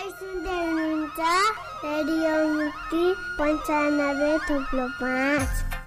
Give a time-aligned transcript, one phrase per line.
[0.00, 1.20] तपाईँ सुन्दै हुनुहुन्छ
[1.84, 3.02] रेडियो मुक्ति
[3.38, 5.79] पन्चानब्बे थुप्रो पाँच।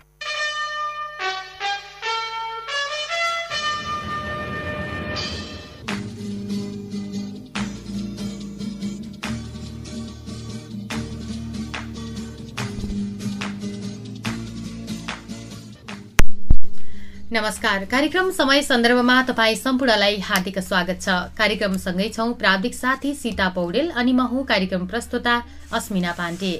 [17.33, 23.89] नमस्कार। कार्यक्रम समय सन्दर्भमा तपाईँ सम्पूर्णलाई हार्दिक स्वागत छ। कार्यक्रमसँगै छौं प्राविधिक साथी सीता पौडेल
[23.91, 25.33] अनि म हुँ कार्यक्रम प्रस्तुता
[25.73, 26.51] अस्मिना पाण्डे।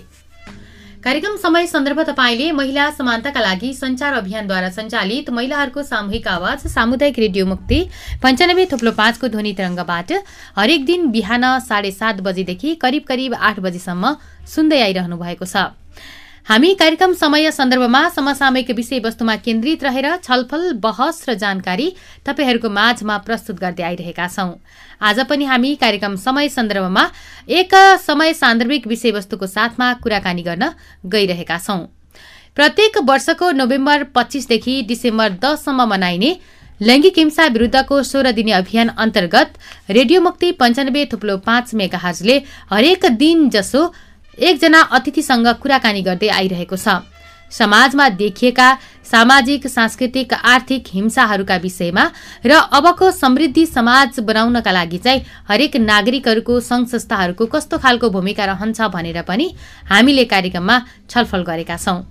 [1.04, 7.46] कार्यक्रम समय सन्दर्भ तपाईँले महिला समानताका लागि संचार अभियानद्वारा सञ्चालित महिलाहरूको सामूहिक आवाज सामुदायिक रेडियो
[7.46, 7.80] मुक्ति
[8.24, 10.12] पञ्चानब्बे थुप्लो पाँचको ध्वनि तरङ्गबाट
[10.58, 14.16] हरेक दिन बिहान साढे सात बजेदेखि करिब करिब आठ बजीसम्म
[14.56, 15.70] सुन्दै आइरहनु भएको छ।
[16.46, 21.88] हामी कार्यक्रम समय सन्दर्भमा समसामयिक विषयवस्तुमा केन्द्रित रहेर छलफल बहस र जानकारी
[22.26, 24.52] तपाईँहरूको माझमा प्रस्तुत गर्दै आइरहेका छौं।
[25.02, 27.06] आज पनि हामी कार्यक्रम समय सन्दर्भमा
[27.52, 30.70] एक समय सान्दर्भिक विषयवस्तुको साथमा कुराकानी गर्न
[31.08, 31.80] गइरहेका छौं।
[32.58, 36.38] प्रत्येक वर्षको नोभेम्बर पच्चीसदेखि डिसेम्बर दससम्म मनाइने
[36.82, 39.60] लैङ्गिक हिंसा विरूद्धको सोह्र दिने अभियान अन्तर्गत
[39.92, 42.42] रेडियो मुक्ति पञ्चानब्बे थुप्लो पाँच मेगाहजले
[42.72, 43.92] हरेक दिन जसो
[44.38, 47.02] एकजना अतिथिसँग कुराकानी गर्दै आइरहेको छ।
[47.52, 48.68] समाजमा देखिएका
[49.06, 52.04] सामाजिक सांस्कृतिक आर्थिक हिंसाहरूका विषयमा
[52.46, 58.82] र अबको समृद्धि समाज बनाउनका लागि चाहिँ हरेक नागरिकहरूको संघ संस्थाहरूको कस्तो खालको भूमिका रहन्छ
[58.90, 59.54] भनेर पनि
[59.86, 62.02] हामीले कार्यक्रममा छलफल गरेका छौं।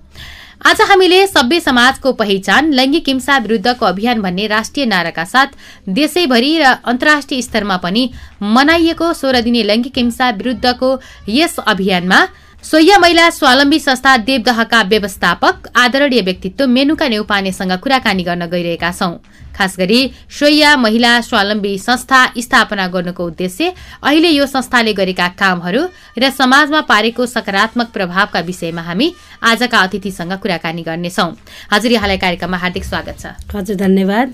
[0.61, 5.47] आज हामीले सभ्य समाजको पहिचान लैङ्गिक हिंसा विरूद्धको अभियान भन्ने राष्ट्रिय नाराका साथ
[5.89, 8.09] देशैभरि र अन्तर्राष्ट्रिय स्तरमा पनि
[8.53, 10.89] मनाइएको सोह्र दिने लैङ्गिक हिंसा विरूद्धको
[11.29, 12.19] यस अभियानमा
[12.63, 19.11] सोह्य महिला स्वावलम्बी संस्था देवदहका व्यवस्थापक आदरणीय व्यक्तित्व मेनुका नेउपानेसँग कुराकानी गर्न गइरहेका छौं।
[19.55, 19.99] खास गरी
[20.31, 25.81] सोया महिला स्वावलम्बी संस्था स्थापना गर्नुको उद्देश्य अहिले यो संस्थाले गरेका कामहरू
[26.17, 29.07] र समाजमा पारेको सकारात्मक प्रभावका विषयमा हामी
[29.43, 31.27] आजका अतिथिसँग कुराकानी गर्नेछौ।
[31.73, 34.33] हजुर यहाँलाई कार्यक्रममा हार्दिक स्वागत छ। हजुर धन्यवाद।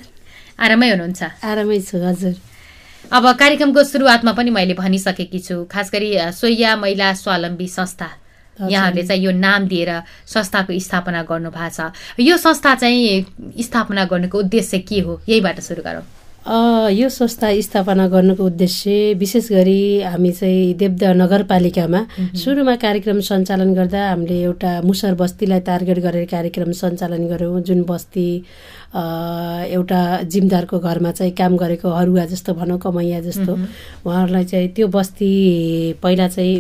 [0.60, 1.22] आरामै हुनुहुन्छ?
[1.44, 2.49] आरामै छु हजुर।
[3.10, 8.10] अब कार्यक्रमको सुरुवातमा पनि मैले भनिसकेकी छु खास गरी सोया महिला स्वावलम्बी संस्था।
[8.70, 9.92] यहाँहरूले चाहिँ यो नाम दिएर
[10.30, 13.26] संस्थाको स्थापना गर्नु भएको छ। यो संस्था चाहिँ
[13.66, 15.22] स्थापना गर्नुको उद्देश्य के हो?
[15.30, 16.06] यहीबाट सुरु गरौँ।
[16.50, 22.02] यो संस्था स्थापना गर्नुको उद्देश्य विशेष गरी हामी चाहिँ देवदा नगरपालिकामा
[22.42, 28.28] सुरुमा कार्यक्रम सञ्चालन गर्दा हामीले एउटा मुसर बस्तीलाई टार्गेट गरेर कार्यक्रम सञ्चालन गऱ्यौँ जुन बस्ती
[29.78, 33.54] एउटा जिमदारको घरमा चाहिँ काम गरेको हरुवा जस्तो भनौँ कमैया जस्तो।
[34.10, 35.32] उहाँहरूलाई चाहिँ त्यो बस्ती
[36.02, 36.58] पहिला चाहिँ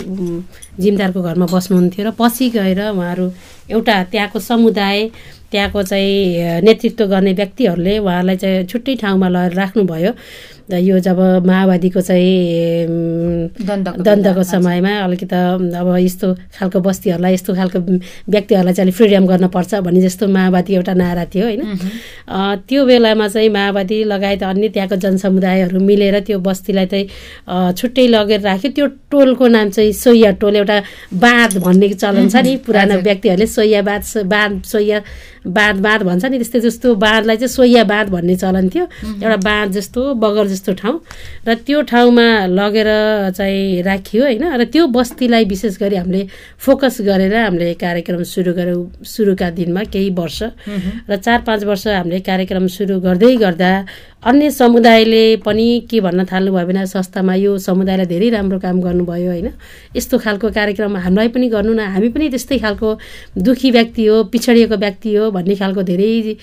[0.79, 3.31] जिमदारको घरमा बस्नुहुन्थ्यो र पछि गएर उहाँहरू
[3.73, 5.09] एउटा त्यहाँको समुदाय
[5.51, 10.13] त्यहाँको चाहिँ नेतृत्व गर्ने व्यक्तिहरूले उहाँलाई चाहिँ छुट्टै ठाउँमा लगेर राख्नुभयो।
[10.69, 15.35] यो जब माओवादीको चाहिँ दण्डको समयमा अलिकति
[15.81, 17.79] अब यस्तो खालको बस्तीहरूलाई यस्तो खालको
[18.29, 21.61] व्यक्तिहरूलाई चाहिँ अलिक फ्रिडम गर्नुपर्छ भन्ने जस्तो माओवादी एउटा नारा थियो होइन?
[22.69, 28.69] त्यो बेलामा चाहिँ माओवादी लगायत अन्य त्यहाँको जनसमुदायहरू मिलेर त्यो बस्तीलाई चाहिँ छुट्टै लगेर राख्यो।
[28.69, 30.77] त्यो टोलको नाम चाहिँ सोया टोल एउटा
[31.17, 35.01] बाँध भन्ने चलन छ नि। पुरानो व्यक्तिहरूले सोया बाँध बाँध सोया
[35.47, 38.85] बाँध बाँध भन्छ नि त्यस्तै जस्तो बाँधलाई चाहिँ सोया बाँध भन्ने चलन थियो।
[39.23, 40.99] एउटा बाँध जस्तो बगर जस्तो ठाउँ।
[41.47, 42.89] र त्यो ठाउँमा लगेर
[43.31, 46.27] चाहिँ राखियो होइन। र त्यो बस्तीलाई विशेष गरी हामीले
[46.59, 50.39] फोकस गरेर हामीले कार्यक्रम सुरु गऱ्यौँ सुरुका दिनमा केही वर्ष।
[51.09, 53.71] र चार पाँच वर्ष हामीले कार्यक्रम सुरु गर्दै गर्दा
[54.19, 59.49] अन्य समुदायले पनि के भन्न थाल्नुभयो भने संस्थामा यो समुदायलाई धेरै राम्रो काम गर्नुभयो होइन।
[59.95, 62.89] यस्तो खालको कार्यक्रम हामीलाई पनि गर्नु न हामी पनि त्यस्तै खालको
[63.39, 66.35] दुखी व्यक्ति हो पिछडिएको व्यक्ति हो भन्ने खालको धेरै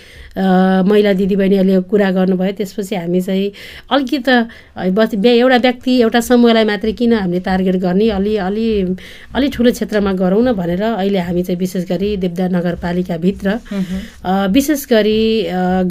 [0.88, 3.52] महिला दिदीबहिनीहरूले कुरा गर्नुभयो। त्यसपछि हामी चाहिँ
[3.92, 8.66] अलिकति एउटा व्यक्ति एउटा समूहलाई मात्रै किन हामीले टार्गेट गर्ने अलि अलि
[9.36, 13.48] अलि ठुलो क्षेत्रमा गरौँ न भनेर अहिले हामी चाहिँ विशेष गरी देवदा नगरपालिकाभित्र
[14.56, 15.20] विशेष गरी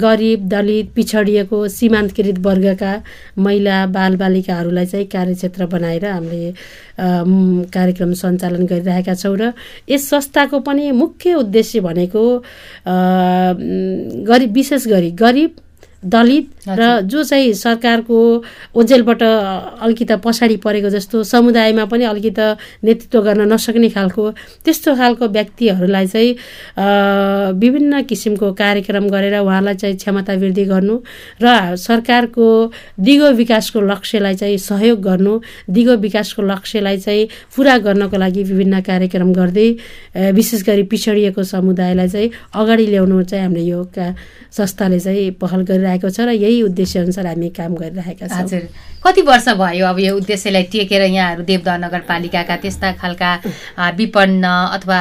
[0.02, 2.92] गरिब दलित पिछडिएको सीमान्तकृत वर्गका
[3.38, 6.52] महिला बालबालिकाहरूलाई चाहिँ कार्यक्षेत्र बनाएर हामीले
[7.70, 9.52] कार्यक्रम सञ्चालन गरिरहेका छौँ र
[9.88, 12.24] यस संस्थाको पनि मुख्य उद्देश्य भनेको
[14.26, 15.56] गरिब विशेष गरी गरिब
[16.06, 18.18] दलित र जो चाहिँ सरकारको
[18.74, 22.46] ओजेलबाट अलिकति पछाडि परेको जस्तो समुदायमा पनि अलिकति
[22.84, 24.30] नेतृत्व गर्न नसक्ने खालको
[24.64, 26.32] त्यस्तो खालको व्यक्तिहरूलाई चाहिँ
[27.60, 30.96] विभिन्न किसिमको कार्यक्रम गरेर उहाँलाई चाहिँ क्षमता वृद्धि गर्नु
[31.42, 32.46] र सरकारको
[33.00, 35.38] दिगो विकासको लक्ष्यलाई चाहिँ सहयोग गर्नु
[35.70, 39.68] दिगो विकासको लक्ष्यलाई चाहिँ पुरा गर्नको लागि विभिन्न कार्यक्रम गर्दै
[40.32, 43.84] विशेष गरी पिछडिएको समुदायलाई चाहिँ अगाडि ल्याउनु चाहिँ हामीले यो
[44.52, 48.68] संस्थाले चाहिँ पहल गरिरहेको छ र यही उद्देश्यअनुसार हामी काम गरिरहेका छौँ। हजुर।
[49.04, 53.30] कति वर्ष भयो अब यो उद्देश्यलाई टेकेर यहाँहरू देवदह नगरपालिकाका त्यस्ता खालका
[53.96, 54.44] विपन्न
[54.76, 54.98] अथवा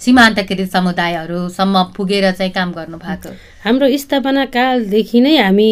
[0.00, 3.30] सीमान्तकृत समुदायहरूसम्म पुगेर चाहिँ काम गर्नु भएको
[3.66, 5.70] हाम्रो स्थापना कालदेखि नै हामी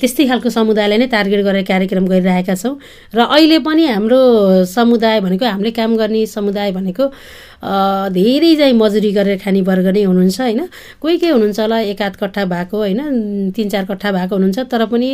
[0.00, 2.72] त्यस्तै खालको समुदायलाई नै टार्गेट गरेर कार्यक्रम गरिरहेका छौँ।
[3.12, 4.20] र अहिले पनि हाम्रो
[4.64, 7.04] समुदाय भनेको हामीले काम गर्ने समुदाय भनेको
[8.16, 10.60] धेरै चाहिँ मजुरी गरेर खाने वर्ग नै हुनुहुन्छ होइन?
[10.98, 13.00] कोही कोही हुनुहुन्छ होला एक आध कट्ठा भएको होइन?
[13.54, 15.10] तिन चार कट्ठा भएको हुनुहुन्छ तर पनि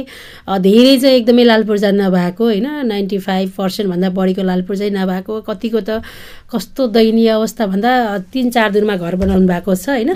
[0.62, 2.66] धेरै चाहिँ एकदमै लाल पूर्जा नभएको होइन?
[2.88, 6.00] नाइन्टी फाइभ पर्सेन्टभन्दा बढीको लाल पूर्जै नभएको कतिको त
[6.48, 7.90] कस्तो दयनीय अवस्था भन्दा
[8.32, 10.10] तिन चार दिनमा घर बनाउनु भएको छ होइन?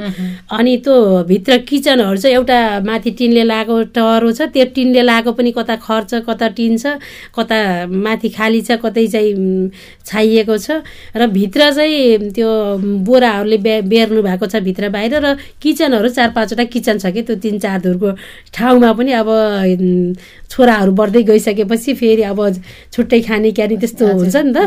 [0.48, 0.94] अनि त्यो
[1.28, 6.14] भित्र किचनहरू चाहिँ एउटा माथि टिनले लगाएको टहरो छ त्यो टिनले लगाएको पनि कता खर्च
[6.28, 6.98] कता टिन छ
[7.36, 7.58] कता
[7.88, 9.70] माथि खाली छ कतै चाहिँ
[10.06, 10.82] छाइएको छ।
[11.16, 12.50] र भित्र चाहिँ त्यो
[13.08, 17.36] बोराहरूले बे बेर्नु भएको छ भित्र बाहिर र किचनहरू चार पाँचवटा किचन छ कि त्यो
[17.42, 18.10] तिन चार धुरको
[18.52, 19.28] ठाउँमा पनि अब
[20.52, 22.38] छोराहरू बढ्दै गइसकेपछि फेरि अब
[22.92, 24.58] छुट्टै खाने क्यानी त्यस्तो हुन्छ नि त।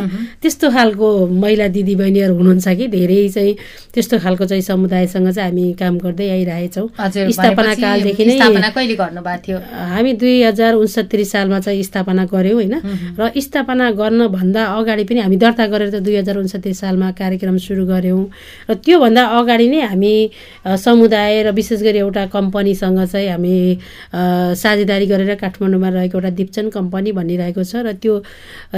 [0.42, 3.54] त्यस्तो खालको महिला दिदीबहिनीहरू हुनुहुन्छ कि धेरै चाहिँ
[3.94, 6.88] त्यस्तो खालको चाहिँ समुदायसँग चाहिँ हामी काम गर्दै आइरहेछौँ।
[7.38, 9.58] स्थापना कालदेखि नै स्थापना कहिले गर्नुभएको थियो?
[9.94, 12.76] हामी दुई हजार उन्सत्तरी सालमा चाहिँ स्थापना गऱ्यौँ होइन।
[13.20, 17.86] र स्थापना गर्नभन्दा अगाडि पनि हामी दर्ता गरेर त दुई हजार उन्सत्तरी सालमा कार्यक्रम सुरु
[17.86, 18.24] गऱ्यौँ
[18.70, 20.14] र त्योभन्दा अगाडि नै हामी
[20.66, 23.56] समुदाय र विशेष गरी एउटा कम्पनीसँग चाहिँ हामी
[24.60, 25.36] साझेदारी गरेर
[25.76, 28.14] काठमाडौँमा रहेको एउटा दिप्चन कम्पनी भनिरहेको छ र त्यो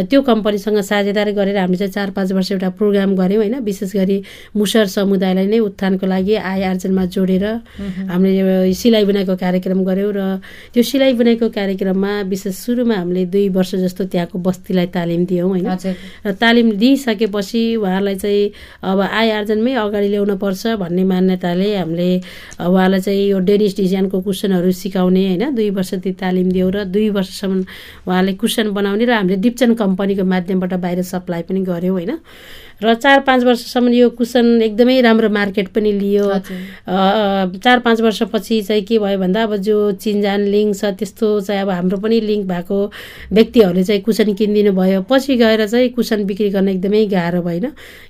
[0.10, 4.18] त्यो कम्पनीसँग साझेदारी गरेर हामीले चाहिँ चार पाँच वर्ष एउटा प्रोग्राम गऱ्यौँ होइन। विशेष गरी
[4.56, 7.46] मुसर समुदायलाई नै उत्थानको लागि आय आर्जनमा जोडेर
[8.10, 10.22] हामीले सिलाइ बुनाइको कार्यक्रम गऱ्यौँ र
[10.74, 15.70] त्यो सिलाइ बुनाइको कार्यक्रममा विशेष सुरुमा हामीले दुई वर्ष जस्तो त्यहाँको बस्तीलाई तालिम दियौँ होइन।
[16.26, 18.52] र तालिम दिइसकेपछि उहाँहरूलाई चाहिँ
[18.84, 22.10] अब आय आर्जनमै अगाडि ल्याउन पर्छ भन्ने मान्यताले हामीले
[22.66, 27.10] उहाँलाई चाहिँ यो डेनिस डिजाइनको कुसनहरू सिकाउने होइन। दुई वर्ष ती तालिम दियौँ र दुई
[27.10, 27.64] वर्षसम्म
[28.08, 32.12] उहाँले कुसन बनाउने र हामीले दिप्चन कम्पनीको माध्यमबाट बाहिर सप्लाई पनि गऱ्यौँ होइन।
[32.82, 36.26] र चार पाँच वर्षसम्म यो कुसन एकदमै राम्रो मार्केट पनि लियो।
[37.58, 41.70] चार पाँच वर्षपछि चाहिँ के भयो भन्दा अब जो चिनजान लिङ्क छ त्यस्तो चाहिँ अब
[41.70, 42.78] हाम्रो पनि लिङ्क भएको
[43.34, 47.66] व्यक्तिहरूले चाहिँ कुसन किनिदिनु भयो। पछि गएर चाहिँ कुसन बिक्री गर्न एकदमै गाह्रो भएन।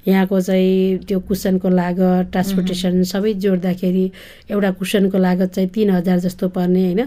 [0.07, 4.05] यहाँको चाहिँ त्यो कुसनको लागत ट्रान्सपोर्टेसन सबै जोड्दाखेरि
[4.51, 7.01] एउटा कुसनको लागत चाहिँ तिन हजार जस्तो पर्ने होइन।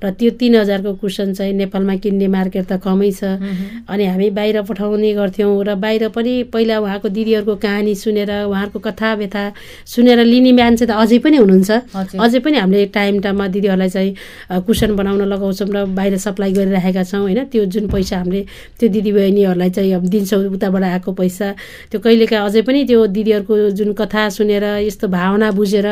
[0.00, 3.36] र त्यो तिन हजारको कुसन चाहिँ नेपालमा किन्ने मार्केट त कमै छ।
[3.84, 9.08] अनि हामी बाहिर पठाउने गर्थ्यौँ र बाहिर पनि पहिला उहाँको दिदीहरूको कहानी सुनेर उहाँहरूको कथा
[9.14, 9.42] व्यथा
[9.86, 11.70] सुनेर लिने मान्छे त अझै पनि हुनुहुन्छ।
[12.18, 14.10] अझै पनि हामीले टाइम टाइममा दिदीहरूलाई चाहिँ
[14.66, 17.50] कुसन बनाउन लगाउँछौँ र बाहिर सप्लाई गरिरहेका छौँ होइन?
[17.52, 18.42] त्यो जुन पैसा हामीले
[18.78, 21.46] त्यो दिदीबहिनीहरूलाई चाहिँ अब दिन्छौँ उताबाट आएको पैसा।
[21.90, 25.88] त्यो कहिलेकाहीँ अझै पनि त्यो दिदीहरूको जुन कथा सुनेर यस्तो भावना बुझेर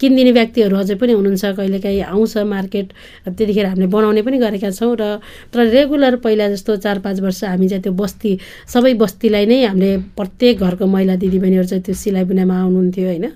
[0.00, 2.86] किनिदिने व्यक्तिहरू अझै पनि हुनुहुन्छ। कहिलेकाहीँ आउँछ मार्केट
[3.26, 5.18] अब त्यतिखेर हामीले बनाउने पनि गरेका छौँ र
[5.52, 8.32] तर रेगुलर पहिला जस्तो चार पाँच वर्ष हामी चाहिँ त्यो बस्ती
[8.68, 13.26] सबै बस्तीलाई नै हामीले प्रत्येक घरको महिला दिदीबहिनीहरू चाहिँ त्यो सिलाइ बुनाइमा आउनुहुन्थ्यो होइन।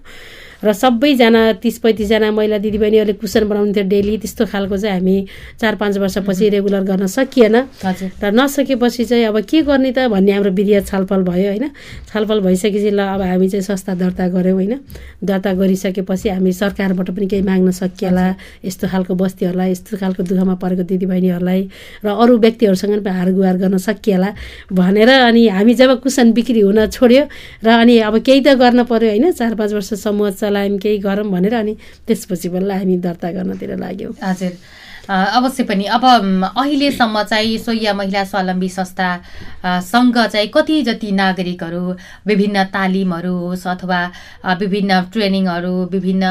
[0.59, 5.17] र सबैजना तिस पैँतिसजना महिला दिदीबहिनीहरूले कुसन बनाउनुहुन्थ्यो डेली त्यस्तो खालको चाहिँ हामी
[5.61, 7.57] चार पाँच वर्षपछि रेगुलर गर्न सकिएन।
[8.23, 11.71] र नसकेपछि चाहिँ अब के गर्ने त भन्ने हाम्रो विधिया छलफल भयो होइन?
[12.11, 14.75] छलफल भइसकेपछि ल अब हामी चाहिँ संस्था दर्ता गऱ्यौँ होइन?
[15.23, 18.27] दर्ता गरिसकेपछि हामी सरकारबाट पनि केही माग्न सकिएला
[18.67, 21.61] यस्तो खालको बस्तीहरूलाई यस्तो खालको दुःखमा परेको दिदीबहिनीहरूलाई
[22.05, 24.31] र अरू व्यक्तिहरूसँग पनि हारगुहार गर्न सकिएला
[24.75, 27.23] भनेर अनि हामी जब कुसन बिक्री हुन छोड्यो
[27.63, 29.31] र अनि अब केही त गर्न पर्यो होइन?
[29.39, 31.77] चार पाँच वर्ष समूह चलायौँ केही गरौँ भनेर अनि
[32.09, 34.53] त्यसपछि बल्ल हामी दर्ता गर्नतिर लाग्यौँ। हजुर।
[35.09, 39.09] अवश्य पनि। अब अहिलेसम्म चाहिँ सोया महिला स्वावलम्बी संस्था
[39.65, 41.83] अ, सँग चाहिँ कति जति नागरिकहरू
[42.27, 44.01] विभिन्न तालिमहरू होस् अथवा
[44.61, 46.25] विभिन्न ट्रेनिङहरू विभिन्न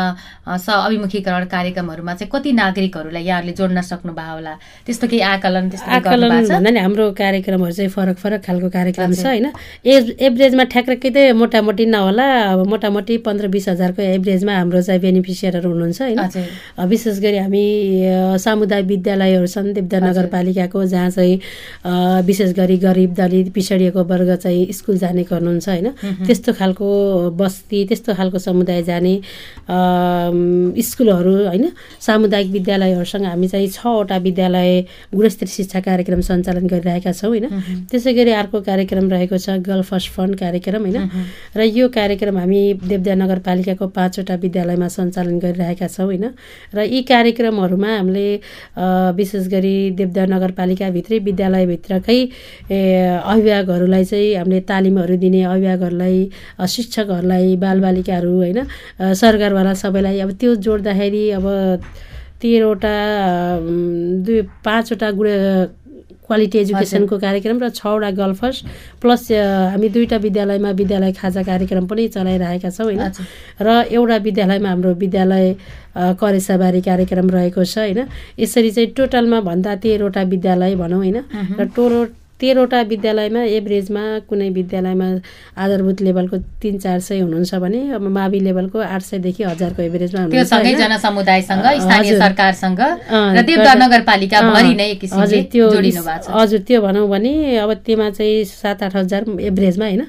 [0.48, 4.54] स अभिमुखीकरण कार्यक्रमहरूमा चाहिँ कति नागरिकहरूलाई यहाँहरूले जोड्न सक्नुभयो होला?
[4.86, 6.30] त्यस्तो केही आकलन त्यस्तो आकलन?
[6.48, 9.48] भन्दा नि हाम्रो कार्यक्रमहरू चाहिँ फरक फरक खालको कार्यक्रम छ होइन?
[9.86, 15.70] एज एभरेजमा ठ्याक्कै त मोटामोटी नहोला अब मोटामोटी पन्ध्र बिस हजारको एभरेजमा हाम्रो चाहिँ बेनिफिसियरहरू
[15.70, 16.22] हुनुहुन्छ होइन?
[16.88, 17.66] विशेष गरी हामी
[18.68, 21.36] सामुदायिक विद्यालयहरू छन् देवदा नगरपालिकाको जहाँ चाहिँ
[22.28, 25.88] विशेष गरी गरिब दलित पिछडिएको वर्ग चाहिँ स्कुल जाने गर्नुहुन्छ होइन?
[26.28, 26.88] त्यस्तो खालको
[27.32, 29.14] बस्ती त्यस्तो खालको समुदाय जाने
[30.84, 31.66] स्कुलहरू होइन?
[32.00, 34.70] सामुदायिक विद्यालयहरूसँग हामी चाहिँ छवटा विद्यालय
[35.16, 37.48] गुणस्तरीय शिक्षा कार्यक्रम सञ्चालन गरिरहेका छौँ होइन?
[37.88, 41.00] त्यसै गरी अर्को कार्यक्रम रहेको छ गर्ल फर्स्ट फन्ड कार्यक्रम होइन?
[41.56, 46.26] र यो कार्यक्रम हामी देवदा नगरपालिकाको पाँचवटा विद्यालयमा सञ्चालन गरिरहेका छौँ होइन?
[46.76, 48.28] र यी कार्यक्रमहरूमा हामीले
[49.18, 52.20] विशेष गरी देवदा नगरपालिकाभित्रै विद्यालयभित्रकै
[53.26, 56.20] अभिभावकहरूलाई चाहिँ हामीले तालिमहरू दिने अभिभावकहरूलाई
[56.68, 58.60] शिक्षकहरूलाई बालबालिकाहरू होइन
[59.16, 61.46] सरकारवाला सबैलाई अब त्यो जोड्दाखेरि अब
[62.42, 62.96] तेह्रवटा
[64.26, 65.28] दुई पाँचवटा गुड
[66.28, 68.58] क्वालिटी एजुकेसनको कार्यक्रम र छवटा गल्फर्स
[69.02, 69.24] प्लस
[69.72, 73.04] हामी दुईवटा विद्यालयमा विद्यालय खाजा कार्यक्रम पनि चलाइरहेका छौँ होइन?
[73.62, 75.46] र एउटा विद्यालयमा हाम्रो विद्यालय
[76.20, 78.00] करेसाबारी कार्यक्रम रहेको छ होइन?
[78.40, 81.18] यसरी चाहिँ टोटलमा भन्दा तेह्रवटा विद्यालय भनौँ होइन?
[81.60, 82.00] र टोलो
[82.42, 85.08] तेह्रवटा विद्यालयमा एभरेजमा कुनै विद्यालयमा
[85.58, 90.76] आधारभूत लेभलको तिन चार सय हुनुहुन्छ भने अब मावि लेभलको आठ सयदेखि हजारको एभरेजमा हुनुहुन्छ
[90.82, 92.82] जनसमुदायसँग स्थानीय सरकारसँग
[95.18, 95.66] हजुर त्यो
[96.38, 100.04] हजुर त्यो भनौँ भने अब त्योमा चाहिँ सात आठ हजार एभरेजमा होइन।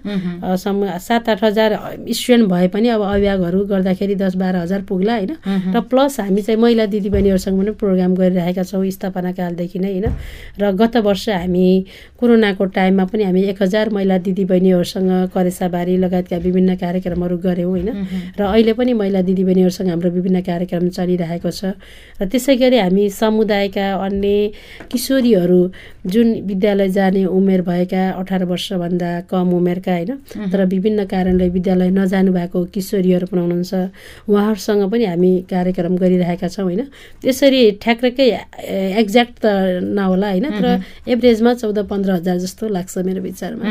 [0.99, 1.71] सात आठ हजार
[2.13, 5.33] स्टुडेन्ट भए पनि अब अभिभावकहरू गर्दाखेरि दस बाह्र हजार पुग्ला होइन।
[5.75, 10.07] र प्लस हामी चाहिँ महिला दिदीबहिनीहरूसँग पनि प्रोग्राम गरिरहेका छौँ स्थापना कालदेखि नै होइन।
[10.61, 11.69] र गत वर्ष हामी
[12.19, 17.89] कोरोनाको टाइममा पनि हामी एक हजार महिला दिदीबहिनीहरूसँग करेसाबारी लगायतका विभिन्न कार्यक्रमहरू गऱ्यौँ होइन?
[18.35, 21.79] र अहिले पनि महिला दिदीबहिनीहरूसँग हाम्रो विभिन्न कार्यक्रम चलिरहेको छ।
[22.19, 24.51] र त्यसै गरी हामी समुदायका अन्य
[24.91, 25.61] किशोरीहरू
[26.11, 30.51] जुन विद्यालय जाने उमेर भएका अठार वर्षभन्दा कम उमेरका होइन?
[30.51, 36.65] तर विभिन्न कारणले विद्यालय नजानु भएको किशोरीहरू पनि हुनुहुन्छ। उहाँहरूसँग पनि हामी कार्यक्रम गरिरहेका छौँ
[36.67, 36.83] होइन?
[37.23, 38.27] त्यसरी ठ्याक्कै
[39.07, 39.47] एक्ज्याक्ट त
[39.87, 40.47] नहोला होइन?
[40.59, 40.67] तर
[41.07, 43.65] एभरेजमा चौध पन्ध्र पन्ध्र हजार जस्तो लाग्छ मेरो विचारमा।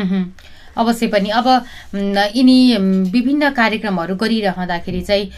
[0.78, 1.46] अवश्य पनि। अब
[2.36, 2.58] यिनी
[3.12, 5.30] विभिन्न कार्यक्रमहरू गरिरहँदाखेरि चाहिँ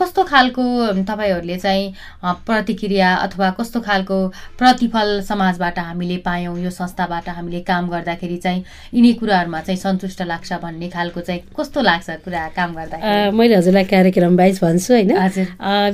[0.00, 0.64] कस्तो खालको
[1.04, 1.92] तपाईँहरूले चाहिँ
[2.46, 4.16] प्रतिक्रिया अथवा कस्तो खालको
[4.58, 10.52] प्रतिफल समाजबाट हामीले पायौँ यो संस्थाबाट हामीले काम गर्दाखेरि चाहिँ यिनी कुराहरूमा चाहिँ सन्तुष्ट लाग्छ
[10.62, 15.12] भन्ने खालको चाहिँ कस्तो लाग्छ कुरा काम गर्दा मैले हजुरलाई कार्यक्रम वाइज भन्छु होइन?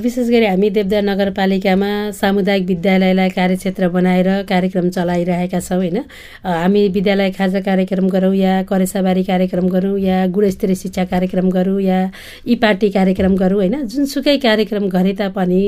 [0.03, 1.89] विशेष गरी हामी देवदा नगरपालिकामा
[2.19, 5.97] सामुदायिक विद्यालयलाई कार्यक्षेत्र बनाएर कार्यक्रम चलाइरहेका छौँ होइन?
[6.45, 11.99] हामी विद्यालय खाजा कार्यक्रम गरौँ या पेसाबारी कार्यक्रम गरौँ या गुणस्तरीय शिक्षा कार्यक्रम गरौँ या
[12.47, 13.75] ई पार्टी कार्यक्रम गरौँ होइन?
[13.83, 15.61] जुनसुकै कार्यक्रम गरे तापनि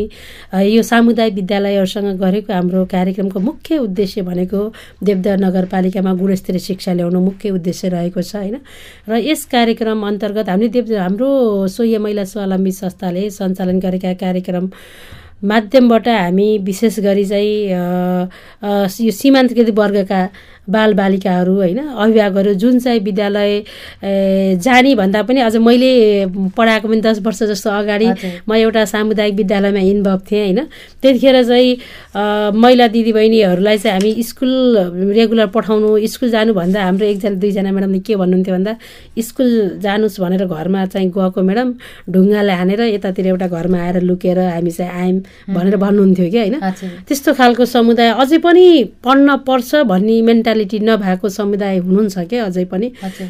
[0.56, 4.62] यो सामुदायिक विद्यालयहरूसँग गरेको हाम्रो कार्यक्रमको मुख्य उद्देश्य भनेको
[5.04, 8.56] देवदा नगरपालिकामा गुणस्तरीय शिक्षा ल्याउनु मुख्य उद्देश्य रहेको छ होइन?
[9.10, 11.30] र यस कार्यक्रम अन्तर्गत हामीले देव हाम्रो
[11.68, 14.72] सोय महिला स्वावलम्बी संस्थाले सञ्चालन गरेका कार्यक्रम
[15.40, 18.28] माध्यमबाट हामी विशेष गरी चाहिँ
[19.00, 20.20] यो सीमान्तकृत वर्गका
[20.70, 23.52] बालबालिकाहरू होइन अभिभावकहरू जुन चाहिँ विद्यालय
[24.64, 25.92] जाने भन्दा पनि अझ मैले
[26.58, 28.08] पढाएको पनि दस वर्ष जस्तो अगाडि
[28.48, 30.60] म एउटा सामुदायिक विद्यालयमा इन्भल्भ थिएँ होइन।
[31.02, 31.72] त्यतिखेर चाहिँ
[32.62, 34.52] महिला दिदीबहिनीहरूलाई चाहिँ हामी स्कुल
[35.18, 38.74] रेगुलर पठाउनु स्कुल जानुभन्दा हाम्रो एकजना दुईजना म्याडमले के भन्नुहुन्थ्यो भन्दा
[39.28, 39.50] स्कुल
[39.84, 41.70] जानुहोस् भनेर घरमा चाहिँ गएको म्याडम
[42.14, 46.56] ढुङ्गाले हानेर यतातिर एउटा घरमा आएर लुकेर हामी चाहिँ आयौँ भनेर भन्नुहुन्थ्यो कि होइन?
[47.08, 48.66] त्यस्तो खालको समुदाय अझै पनि
[49.06, 52.88] पढ्न पर्छ भन्ने मेन्टालिटी मेन्टालिटी नभएको समुदाय हुनुहुन्छ क्या अझै पनि।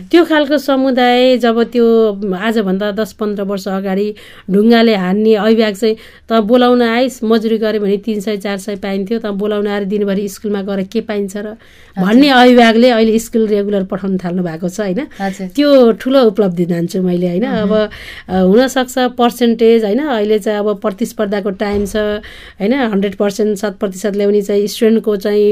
[0.10, 1.86] त्यो खालको समुदाय जब त्यो
[2.34, 4.08] आजभन्दा दस पन्ध्र वर्ष अगाडि
[4.50, 5.96] ढुङ्गाले हान्ने अभिभावक चाहिँ
[6.26, 10.28] त बोलाउन आइस मजुरी गऱ्यो भने तिन सय चार सय पाइन्थ्यो त बोलाउन आएर दिनभरि
[10.28, 11.48] स्कुलमा गएर के पाइन्छ र?
[11.98, 15.02] भन्ने अभिभावकले अहिले स्कुल रेगुलर पठाउन थाल्नु भएको छ होइन?
[15.54, 15.70] त्यो
[16.02, 17.46] ठुलो उपलब्धि जान्छु मैले होइन?
[17.46, 17.72] अब
[18.50, 20.02] हुनसक्छ पर्सेन्टेज होइन?
[20.18, 22.24] अहिले चाहिँ अब प्रतिस्पर्धाको टाइम छ
[22.58, 22.74] होइन?
[22.74, 25.48] हन्ड्रेड पर्सेन्ट शत प्रतिशत ल्याउने चाहिँ स्टुडेन्टको चाहिँ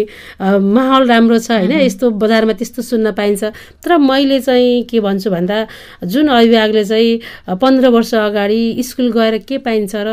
[0.78, 1.72] माहौल राम्रो छ होइन?
[1.82, 3.44] यस्तो बजारमा त्यस्तो सुन्न पाइन्छ।
[3.84, 5.58] तर मैले चाहिँ के भन्छु भन्दा
[6.06, 10.10] जुन अभिभावकले चाहिँ पन्ध्र वर्ष अगाडि स्कुल गएर के पाइन्छ र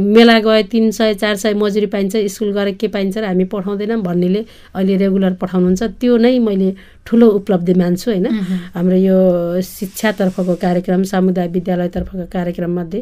[0.00, 4.00] मेला गए तिन सय चार सय मजुरी पाइन्छ स्कुल गएर के पाइन्छ र हामी पठाउँदैनौँ
[4.02, 6.74] भन्नेले अहिले रेगुलर पठाउनुहुन्छ त्यो नै मैले
[7.06, 8.26] ठुलो उपलब्धि मान्छु होइन?
[8.74, 9.18] हाम्रो यो
[9.62, 13.00] शिक्षातर्फको कार्यक्रम समुदाय विद्यालयतर्फको कार्यक्रममध्ये।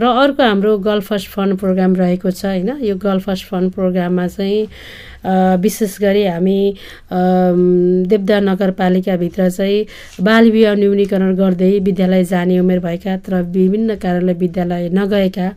[0.00, 2.70] र अर्को हाम्रो गर्ल फर्स्ट फन्ड प्रोग्राम रहेको छ होइन?
[2.86, 4.66] यो गर्ल फर्स्ट फन्ड प्रोग्राममा चाहिँ
[5.62, 6.60] विशेष गरी हामी
[7.10, 14.88] देवदा नगरपालिकाभित्र चाहिँ बाल विवाह न्यूनीकरण गर्दै विद्यालय जाने उमेर भएका तर विभिन्न कारणले विद्यालय
[14.94, 15.48] नगएका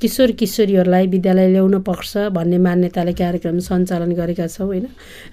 [0.00, 4.86] किशोर किशोरीहरूलाई विद्यालय ल्याउन पर्छ भन्ने मान्यताले कार्यक्रम सञ्चालन गरेका छौँ होइन?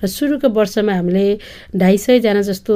[0.04, 1.26] र सुरुको वर्षमा हामीले
[1.72, 2.74] ढाई सयजना जस्तो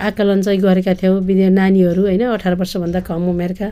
[0.00, 2.22] आकलन चाहिँ गरेका थियौँ विद्या नानीहरू होइन?
[2.32, 3.68] अठार वर्षभन्दा कम उमेरका।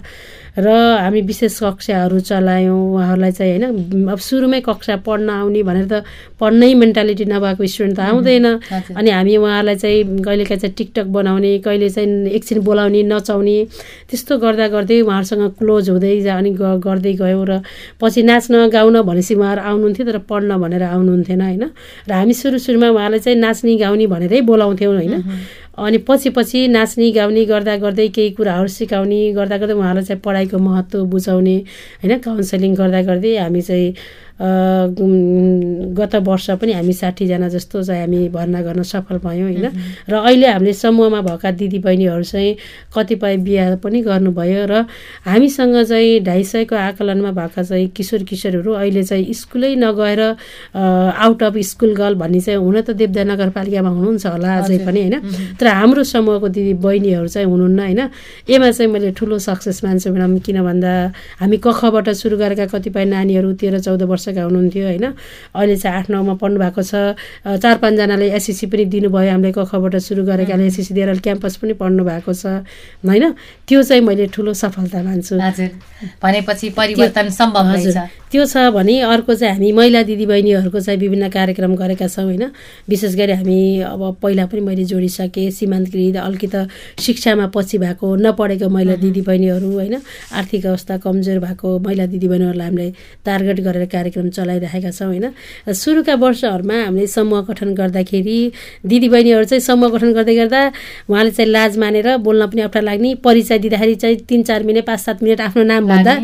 [0.52, 4.04] र हामी विशेष कक्षाहरू चलायौँ उहाँहरूलाई चाहिँ होइन?
[4.12, 6.04] अब सुरुमै कक्षा पढ्न आउने भनेर त
[6.36, 8.46] पढ्नै मेन्टालिटी नभएको स्टुडेन्ट त आउँदैन।
[8.92, 13.56] अनि हामी उहाँहरूलाई चाहिँ कहिलेकाहीँ चाहिँ टिकटक बनाउने कहिले चाहिँ एकछिन बोलाउने नचाउने
[14.12, 17.61] त्यस्तो गर्दा गर्दै उहाँहरूसँग क्लोज हुँदै जा अनि गर्दै गयौँ र
[18.00, 21.64] पछि नाच्न गाउन भनेपछि उहाँहरू आउनुहुन्थ्यो तर पढ्न भनेर आउनुहुन्थेन होइन?
[22.08, 25.14] र हामी सुरु सुरुमा उहाँलाई चाहिँ नाच्ने गाउने भनेरै बोलाउँथ्यौँ होइन?
[25.72, 30.58] अनि पछि पछि नाच्ने गाउने गर्दा गर्दै केही कुराहरू सिकाउने गर्दा गर्दै उहाँलाई चाहिँ पढाइको
[30.58, 31.56] महत्त्व बुझाउने
[32.02, 32.18] होइन?
[32.18, 33.94] काउन्सिलिङ गर्दा गर्दै हामी चाहिँ
[34.42, 39.66] गत वर्ष पनि हामी साठीजना जस्तो चाहिँ हामी भर्ना गर्न सफल भयौँ होइन?
[40.10, 42.56] र अहिले हामीले समूहमा भएका दिदीबहिनीहरू चाहिँ
[42.90, 44.74] कतिपय बिहा पनि गर्नुभयो र
[45.24, 50.20] हामीसँग चाहिँ ढाई सयको आकलनमा भएका चाहिँ किशोर किशोरहरू अहिले चाहिँ स्कुलै नगएर
[50.74, 55.16] आउट अफ स्कुल गर्ल भन्ने चाहिँ हुन त देवदा नगरपालिकामा हुनुहुन्छ होला अझै पनि होइन?
[55.54, 58.00] तर हाम्रो समूहको दिदी बहिनीहरू चाहिँ हुनुहुन्न होइन?
[58.50, 60.92] एमा चाहिँ मैले ठुलो सक्सेस मान्छु म्याडम किन भन्दा
[61.38, 65.04] हामी कखबाट सुरु गरेका कतिपय नानीहरू तेह्र चौध वर्षका हुनुहुन्थ्यो होइन?
[65.54, 66.94] अहिले चाहिँ आठ नौमा पढ्नु भएको छ
[67.44, 72.32] चार पाँचजनाले एसएससी पनि दिनुभयो। हामीले कखबाट सुरु गरेकाले एसएससी दिएर क्याम्पस पनि पढ्नु भएको
[72.32, 72.64] छ
[73.04, 73.24] होइन?
[73.68, 75.70] त्यो चाहिँ मैले ठुलो सफलता मान्छु। हजुर।
[76.22, 77.64] भनेपछि परिवर्तन सम्भव
[78.32, 82.44] त्यो छ भने अर्को चाहिँ हामी महिला दिदीबहिनीहरूको चाहिँ विभिन्न कार्यक्रम गरेका छौँ होइन।
[82.88, 86.60] विशेष गरी हामी अब पहिला पनि मैले जोडिसकेँ सीमान्तकृत अलिकति
[86.96, 89.94] शिक्षामा पछि भएको नपढेको महिला दिदीबहिनीहरू होइन।
[90.32, 92.88] आर्थिक अवस्था कमजोर भएको महिला दिदीबहिनीहरूलाई हामीले
[93.20, 95.26] टार्गेट गरेर कार्यक्रम चलाइरहेका छौँ होइन।
[95.68, 98.38] सुरुका वर्षहरूमा हामीले समूह गठन गर्दाखेरि
[98.86, 100.60] दिदीबहिनीहरू चाहिँ समूह गठन गर्दै गर्दा
[101.04, 105.00] उहाँले चाहिँ लाज मानेर बोल्न पनि अप्ठ्यारो लाग्ने परिचय दिँदाखेरि चाहिँ तिन चार मिनट पाँच
[105.00, 106.14] सात मिनट आफ्नो नाम भन्दा।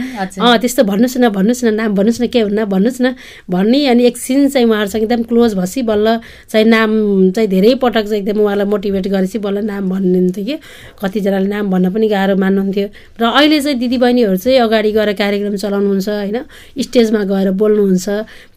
[0.40, 3.14] अँ त्यस्तो भन्नुहोस् न भन्नुहोस् न नाम भन्नुहोस् न के हुन्न भन्नुहोस् न।
[3.50, 6.06] भन्ने अनि एकछिन चाहिँ उहाँहरूसँग एकदम क्लोज भसी बल्ल
[6.48, 6.90] चाहिँ नाम
[7.34, 10.56] चाहिँ धेरै पटक चाहिँ एकदम उहाँलाई मोटिभेट गरेपछि बल्ल नाम भन्नुहुन्थ्यो कि।
[11.02, 12.86] कतिजनाले नाम भन्न पनि गाह्रो मान्नुहुन्थ्यो।
[13.20, 16.38] र अहिले चाहिँ दिदीबहिनीहरू चाहिँ अगाडि गएर कार्यक्रम चलाउनुहुन्छ होइन।
[16.78, 18.06] स्टेजमा गएर बोल्नुहुन्छ।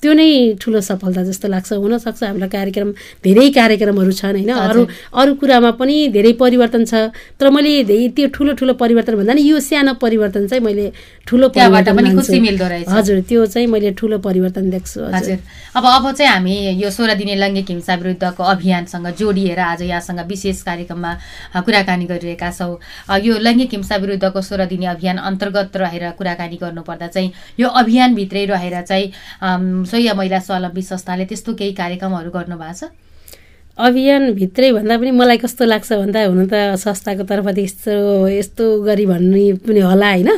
[0.02, 0.28] त्यो नै
[0.62, 2.90] ठुलो सफलता जस्तो लाग्छ हुनसक्छ। हामीलाई कार्यक्रम
[3.26, 4.82] धेरै कार्यक्रमहरू छन् होइन। अरू
[5.14, 6.94] अरू कुरामा पनि धेरै परिवर्तन छ।
[7.40, 10.86] तर मैले धेरै त्यो ठुलो ठुलो परिवर्तन भन्दा नि यो सानो परिवर्तन चाहिँ मैले
[11.28, 15.40] ठुलो। हजुर त्यो चाहिँ मैले ठुलो परिवर्तन देख्छु हजुर।
[15.80, 20.62] अब अब चाहिँ हामी यो सोह्र दिने लैङ्गिक हिंसा विरुद्धको अभियानसँग जोडिएर आज यहाँसँग विशेष
[20.68, 21.12] कार्यक्रममा
[21.64, 22.76] कुराकानी गरिरहेका छौँ।
[23.24, 28.82] यो लैङ्गिक हिंसा विरुद्धको सोह्र दिने अभियान अन्तर्गत रहेर कुराकानी गर्नुपर्दा चाहिँ यो अभियानभित्रै रहेर
[28.84, 32.92] चाहिँ सोह्य महिला स्वावलम्बी संस्थाले त्यस्तो केही कार्यक्रमहरू गर्नुभएको छ?
[33.78, 37.94] अभियानभित्रै भन्दा पनि मलाई कस्तो लाग्छ भन्दा हुन त संस्थाको तर्फदेखि यस्तो
[38.28, 40.30] यस्तो गरी भन्ने पनि होला होइन।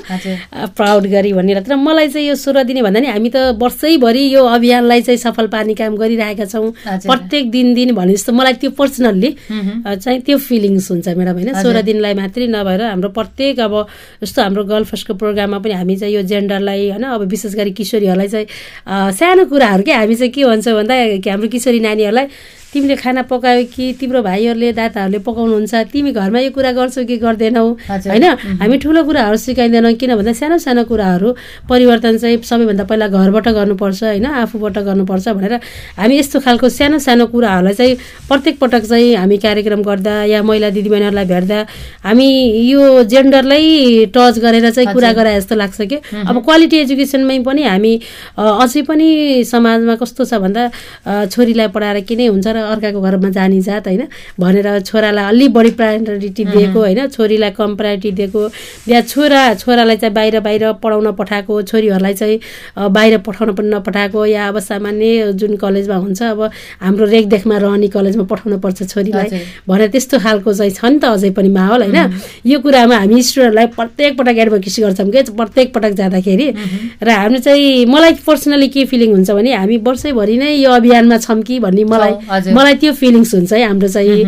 [0.78, 4.42] प्राउड गरी भनेर तर मलाई चाहिँ यो सोह्र दिने भन्दा नि हामी त वर्षैभरि यो
[4.44, 6.72] अभियानलाई चाहिँ सफल पार्ने काम गरिरहेका छौँ।
[7.10, 9.30] प्रत्येक दिन दिन भने जस्तो मलाई त्यो पर्सनल्ली।
[9.98, 13.74] चाहिँ त्यो फिलिङ्स हुन्छ म्याडम होइन। सोह्र दिनलाई मात्रै नभएर हाम्रो प्रत्येक अब
[14.24, 18.27] जस्तो हाम्रो गर्ल फर्स्टको प्रोग्राममा पनि हामी चाहिँ यो जेन्डरलाई होइन अब विशेष गरी किशोरीहरूलाई
[18.29, 18.48] चाहिँ
[19.20, 20.96] सानो कुराहरू के हामी चाहिँ के भन्छ भन्दा
[21.27, 22.27] हाम्रो किशोरी नानीहरूलाई
[22.74, 25.74] तिमीले खाना पकायो कि तिम्रो भाइहरूले दादाहरूले पकाउनुहुन्छ?
[25.94, 28.25] तिमी घरमा यो कुरा गर्छौ कि गर्दैनौ। होइन?
[28.62, 31.29] हामी ठुलो कुराहरू सिकाइँदैनौँ किन भन्दा सानो सानो कुराहरू
[31.70, 34.25] परिवर्तन चाहिँ सबैभन्दा पहिला घरबाट गर्नुपर्छ होइन?
[34.25, 35.53] आफूबाट गर्नुपर्छ भनेर
[36.01, 37.96] हामी यस्तो खालको सानो सानो कुराहरूलाई चाहिँ
[38.27, 41.59] प्रत्येक पटक चाहिँ हामी कार्यक्रम गर्दा या महिला दिदीबहिनीहरूलाई भेट्दा
[42.09, 42.29] हामी
[42.74, 45.98] यो जेन्डरलाई टच गरेर चाहिँ कुरा गराए जस्तो लाग्छ कि?
[46.25, 47.94] अब क्वालिटी एजुकेसनमै पनि हामी
[48.38, 49.07] अझै पनि
[49.46, 50.64] समाजमा कस्तो छ भन्दा
[51.29, 54.08] छोरीलाई पढाएर के नै हुन्छ र अर्काको घरमा जाने जात होइन?
[54.40, 57.08] भनेर छोरालाई अलि बढी प्रायोरिटी दिएको होइन?
[57.08, 58.42] छोरीलाई कम प्रायोरिटी दिएको।
[58.88, 62.40] या छोरा छोरालाई चाहिँ बाहिर बाहिर पढाउन पठाएको छोरीहरूलाई चाहिँ
[62.78, 66.42] बाहिर पठाउन पनि नपठाएको। या अब सामान्य जुन कलेजमा हुन्छ अब
[66.82, 69.30] हाम्रो रेखदेखमा रहने कलेजमा पठाउनु पर्छ छोरीलाई।
[69.68, 72.20] भनेर त्यस्तो खालको चाहिँ छ नि त अझै पनि माहौल होइन?
[72.46, 75.22] यो कुरामा हामी स्टुडेन्टलाई प्रत्येक पटक एडभोकेसी गर्छौँ कि?
[75.34, 76.48] प्रत्येक पटक जाँदाखेरि।
[77.04, 81.42] र हामी चाहिँ मलाई पर्सनली के फिलिङ हुन्छ भने हामी वर्षैभरि नै यो अभियानमा छौँ
[81.42, 82.14] कि भन्ने मलाई।
[82.53, 84.22] मलाई त्यो फिलिङ्स हुन्छ है हाम्रो चाहिँ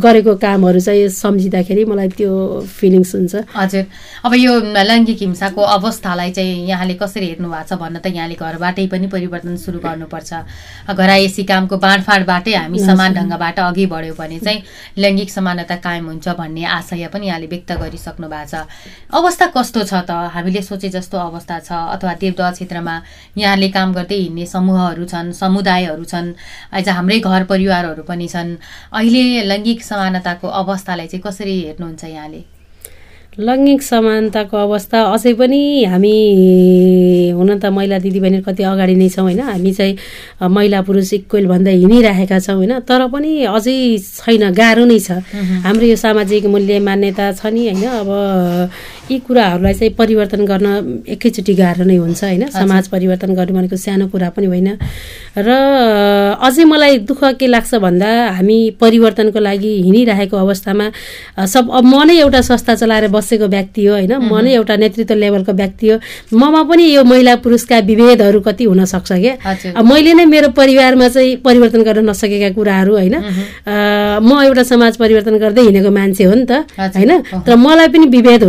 [0.00, 2.32] गरेको कामहरू चाहिँ सम्झिँदाखेरि मलाई त्यो
[2.64, 3.84] फिलिङ्स हुन्छ। हजुर।
[4.26, 8.86] अब यो लैङ्गिक हिंसाको अवस्थालाई चाहिँ यहाँले कसरी हेर्नु भएको छ भन्न त यहाँले घरबाटै
[8.86, 10.30] पनि परिवर्तन सुरु गर्नुपर्छ।
[10.94, 14.62] घरायसी कामको बाँडफाँडबाटै हामी समान ढङ्गबाट अघि बढ्यौँ भने चाहिँ
[14.98, 18.66] लैङ्गिक समानता कायम हुन्छ भन्ने आशय पनि यहाँले व्यक्त गरिसक्नु भएको छ।
[19.12, 20.10] अवस्था कस्तो छ त?
[20.34, 22.94] हामीले सोचे जस्तो अवस्था छ अथवा देवदह क्षेत्रमा
[23.38, 26.28] यहाँले काम गर्दै हिँड्ने समूहहरू छन् समुदायहरू छन्
[26.72, 28.60] आज हाम्रै घर परिवारहरू पनि छन्।
[28.92, 32.42] अहिले लैङ्गिक समानताको अवस्थालाई चाहिँ कसरी हेर्नुहुन्छ यहाँले?
[33.36, 36.16] लैङ्गिक समानताको अवस्था अझै पनि हामी
[37.36, 39.40] हुन त महिला दिदीबहिनी कति अगाडि नै छौँ होइन?
[39.44, 39.92] हामी चाहिँ
[40.40, 42.80] महिला पुरुष इक्वेल भन्दै हिँडिरहेका छौँ होइन?
[42.88, 43.76] तर पनि अझै
[44.24, 45.20] छैन गाह्रो नै छ।
[45.68, 47.84] हाम्रो यो सामाजिक मूल्य मान्यता छ नि होइन?
[47.84, 48.08] अब
[49.10, 50.66] यी कुराहरूलाई चाहिँ परिवर्तन गर्न
[51.06, 52.42] एकैचोटि गाह्रो नै हुन्छ होइन?
[52.50, 54.68] समाज परिवर्तन गर्नु भनेको सानो कुरा पनि होइन।
[55.38, 55.48] र
[56.42, 60.86] अझै मलाई दुःख के लाग्छ भन्दा हामी परिवर्तनको लागि हिँडिरहेको अवस्थामा
[61.46, 64.12] सब अब म नै एउटा संस्था चलाएर बसेको व्यक्ति हो होइन?
[64.18, 65.96] म नै एउटा नेतृत्व लेभलको व्यक्ति हो।
[66.34, 71.36] ममा पनि यो महिला पुरुषका विभेदहरू कति हुन सक्छ क्या मैले नै मेरो परिवारमा चाहिँ
[71.46, 73.16] परिवर्तन गर्न नसकेका कुराहरू होइन?
[74.18, 77.12] म एउटा समाज परिवर्तन गर्दै हिँडेको मान्छे हो नि त। होइन?
[77.46, 78.42] तर मलाई पनि विभेद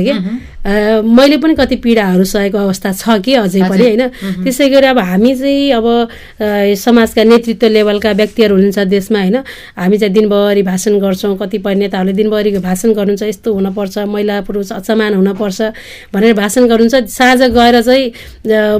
[0.00, 4.02] हुन सक्छ क्या अ, मैले पनि कति पीडाहरू सहेको अवस्था छ कि अझै पनि होइन?
[4.44, 5.86] त्यसै गरी अब हामी चाहिँ अब
[6.76, 9.36] समाजका नेतृत्व लेभलका व्यक्तिहरू हुनुहुन्छ देशमा होइन?
[9.76, 15.14] हामी चाहिँ दिनभरि भाषण गर्छौँ कतिपय नेताहरूले दिनभरि भाषण गर्नुहुन्छ यस्तो हुनपर्छ महिला पुरुष समान
[15.14, 15.60] हुनपर्छ
[16.12, 18.12] भनेर भाषण गर्नुहुन्छ। साँझ गएर चाहिँ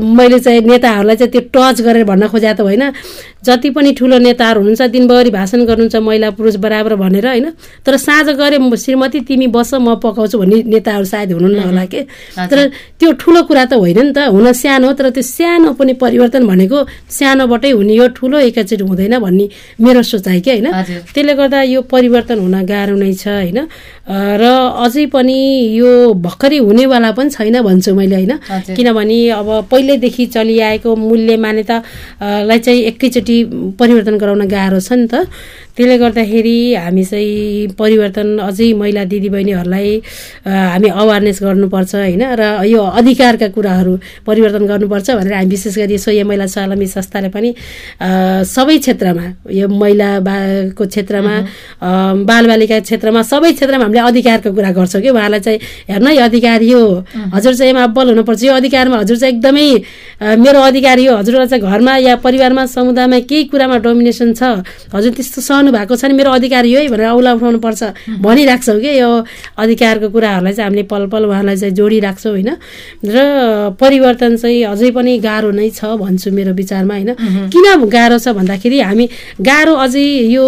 [0.04, 2.92] मैले चाहिँ नेताहरूलाई चाहिँ त्यो टच गरेर भन्न खोजा त होइन।
[3.40, 7.46] जति पनि ठुलो नेताहरू हुनुहुन्छ दिनभरि भाषण गर्नुहुन्छ महिला पुरुष बराबर भनेर होइन?
[7.86, 12.00] तर साँझ गरे श्रीमती तिमी बस म पकाउँछु भन्ने नेताहरू सायद हुनुहुन्न होला कि?
[12.50, 12.58] तर
[12.98, 16.78] त्यो ठुलो कुरा त होइन नि त। हुन सानो तर त्यो सानो पनि परिवर्तन भनेको
[17.08, 19.46] सानोबाटै हुने यो ठुलो एकैचोटि हुँदैन भन्ने
[19.78, 20.68] मेरो सोचाइ कि होइन।
[21.14, 23.58] त्यसले गर्दा यो परिवर्तन हुन गाह्रो नै छ होइन?
[24.10, 24.44] र
[24.84, 25.38] अझै पनि
[25.78, 28.32] यो भर्खरै हुनेवाला पनि छैन भन्छु मैले होइन।
[28.76, 31.76] किनभने अब पहिल्यैदेखि चलिआएको मूल्य मान्यता
[32.18, 33.36] अ, लाई चाहिँ एकैचोटि
[33.78, 35.30] परिवर्तन गराउन गाह्रो छ नि त।
[35.70, 39.90] त्यसले गर्दाखेरि हामी चाहिँ परिवर्तन अझै महिला दिदीबहिनीहरूलाई
[40.44, 43.94] हामी अवेरनेस गर्नुपर्छ होइन। र यो अधिकारका कुराहरू
[44.26, 47.50] परिवर्तन गर्नुपर्छ भनेर हामी विशेष गरी स्वयं महिला स्वावलम्बी संस्थाले पनि
[48.54, 51.34] सबै क्षेत्रमा यो महिला बाको क्षेत्रमा
[52.28, 55.08] बालबालिका क्षेत्रमा सबै क्षेत्रमा हामीले अधिकारको कुरा गर्छौँ कि?
[55.10, 55.58] उहाँलाई चाहिँ
[55.90, 56.80] हेर्न है अधिकार यो
[57.34, 59.68] हजुर चाहिँ यसमा अब्बल हुनुपर्छ। यो अधिकारमा हजुर चाहिँ एकदमै
[60.40, 64.42] मेरो अधिकार यो हजुरलाई चाहिँ घरमा या परिवारमा समुदायमा केही कुरामा डोमिनेसन छ।
[64.94, 67.82] हजुर त्यस्तो सहनु भएको छ नि मेरो अधिकार यो है भनेर औला उठाउनुपर्छ।
[68.20, 68.90] भनिराख्छौँ कि?
[69.00, 69.10] यो
[69.56, 72.50] अधिकारको कुराहरूलाई चाहिँ हामीले पल पल उहाँलाई चाहिँ जोडिराख्छौँ होइन।
[73.04, 73.16] र
[73.80, 77.10] परिवर्तन चाहिँ अझै पनि गाह्रो नै छ भन्छु मेरो विचारमा होइन।
[77.48, 79.06] किन गाह्रो छ भन्दाखेरि हामी
[79.40, 80.04] गाह्रो अझै
[80.36, 80.44] यो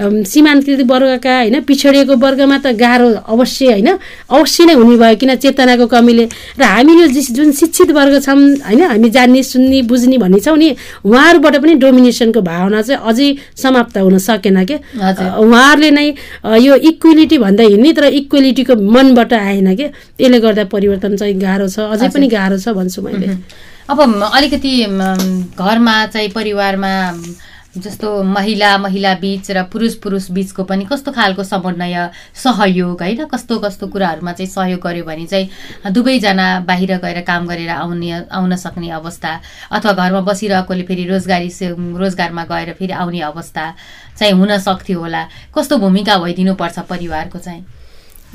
[0.00, 3.88] सीमान्तकृत वर्गका होइन पिछडिएको वर्गमा त गाह्रो अवश्य होइन।
[4.28, 6.24] अवश्य नै हुने भयो किन चेतनाको कमीले।
[6.58, 10.68] र हामी यो जुन शिक्षित वर्ग छौँ होइन हामी जान्ने सुन्ने बुझ्ने भन्ने छौँ नि
[11.04, 14.76] उहाँहरूबाट पनि डोमिनेसनको भावना चाहिँ अझै समाप्त हुन सकेन के?
[14.96, 16.06] उहाँहरूले नै
[16.60, 19.86] यो इक्वेलिटी भन्दा हिँड्ने तर इक्वेलिटीको मनबाट आएन के?
[20.18, 23.34] त्यसले गर्दा परिवर्तन चाहिँ गाह्रो छ अझै पनि गाह्रो छ भन्छु मैले।
[23.86, 23.98] अब
[24.34, 24.72] अलिकति
[25.54, 26.92] घरमा चाहिँ परिवारमा
[27.76, 33.24] जस्तो महिला महिला बीच र पुरुष पुरुष बीचको पनि कस्तो खालको समन्वय सहयोग होइन?
[33.28, 38.56] कस्तो कस्तो कुराहरूमा चाहिँ सहयोग गर्यो भने चाहिँ दुवैजना बाहिर गएर काम गरेर आउने आउन
[38.56, 39.40] सक्ने अवस्था
[39.72, 41.50] अथवा घरमा बसिरहेकोले फेरि रोजगारी
[42.00, 43.64] रोजगारमा गएर फेरि आउने अवस्था
[44.18, 45.22] चाहिँ हुन सक्थ्यो होला।
[45.54, 47.64] कस्तो भूमिका भइदिनुपर्छ परिवारको चाहिँ?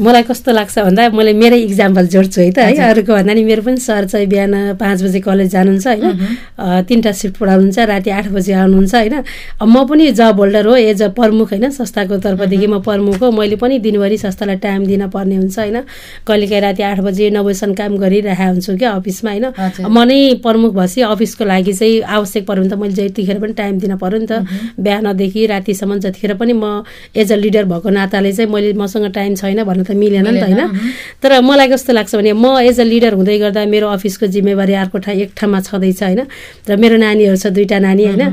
[0.02, 3.62] मलाई कस्तो लाग्छ भन्दा मैले मेरै इक्जाम्पल जोड्छु है त है अरूको भन्दा नि मेरो
[3.62, 8.52] पनि सर चाहिँ बिहान पाँच बजे कलेज जानुहुन्छ होइन। तिनवटा सिफ्ट पढाउनुहुन्छ राति आठ बजी
[8.52, 9.16] आउनुहुन्छ होइन।
[9.62, 13.56] म पनि जब होल्डर हो एज अ प्रमुख होइन संस्थाको तर्फदेखि म प्रमुख हो। मैले
[13.62, 15.78] पनि दिनभरि संस्थालाई टाइम दिन पर्ने हुन्छ होइन।
[16.28, 19.46] कहिलेकाहीँ राति आठ बजे नौ बजीसम्म काम गरिरहेको हुन्छु क्या अफिसमा होइन।
[19.86, 23.80] म नै प्रमुख भएपछि अफिसको लागि चाहिँ आवश्यक पऱ्यो भने त मैले जतिखेर पनि टाइम
[23.80, 24.34] दिन पऱ्यो नि त
[24.82, 26.84] बिहानदेखि रातिसम्म जतिखेर पनि म
[27.14, 30.44] एज अ लिडर भएको नाताले चाहिँ मैले मसँग टाइम छैन भन्नु त मिलेन नि त
[30.44, 30.62] होइन?
[31.22, 34.98] तर मलाई कस्तो लाग्छ भने म एज अ लिडर हुँदै गर्दा मेरो अफिसको जिम्मेवारी अर्को
[34.98, 36.22] ठाउँ एक ठाउँमा छँदैछ होइन?
[36.70, 38.24] र मेरो नानीहरू छ दुईवटा नानी होइन?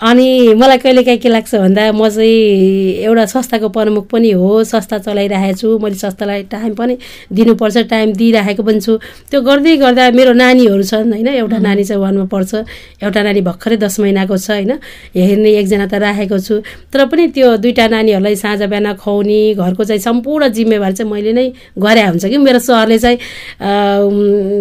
[0.00, 5.56] अनि मलाई कहिलेकाहीँ के लाग्छ भन्दा म चाहिँ एउटा संस्थाको प्रमुख पनि हो संस्था चलाइरहेको
[5.56, 6.94] छु मैले संस्थालाई टाइम पनि
[7.32, 8.98] दिनुपर्छ टाइम दिइराखेको पनि छु।
[9.30, 11.28] त्यो गर्दै गर्दा मेरो नानीहरू छन् होइन?
[11.42, 12.54] एउटा नानी चाहिँ वानमा पढ्छ
[13.02, 14.72] एउटा नानी भर्खरै दस महिनाको छ होइन?
[15.16, 16.54] हेर्ने एकजना त राखेको छु।
[16.92, 21.46] तर पनि त्यो दुईवटा नानीहरूलाई साँझ बिहान खुवाउने घरको चाहिँ सम्पूर्ण जिम्मेवारी चाहिँ मैले नै
[21.78, 22.36] गरे हुन्छ कि?
[22.36, 23.18] मेरो सरले चाहिँ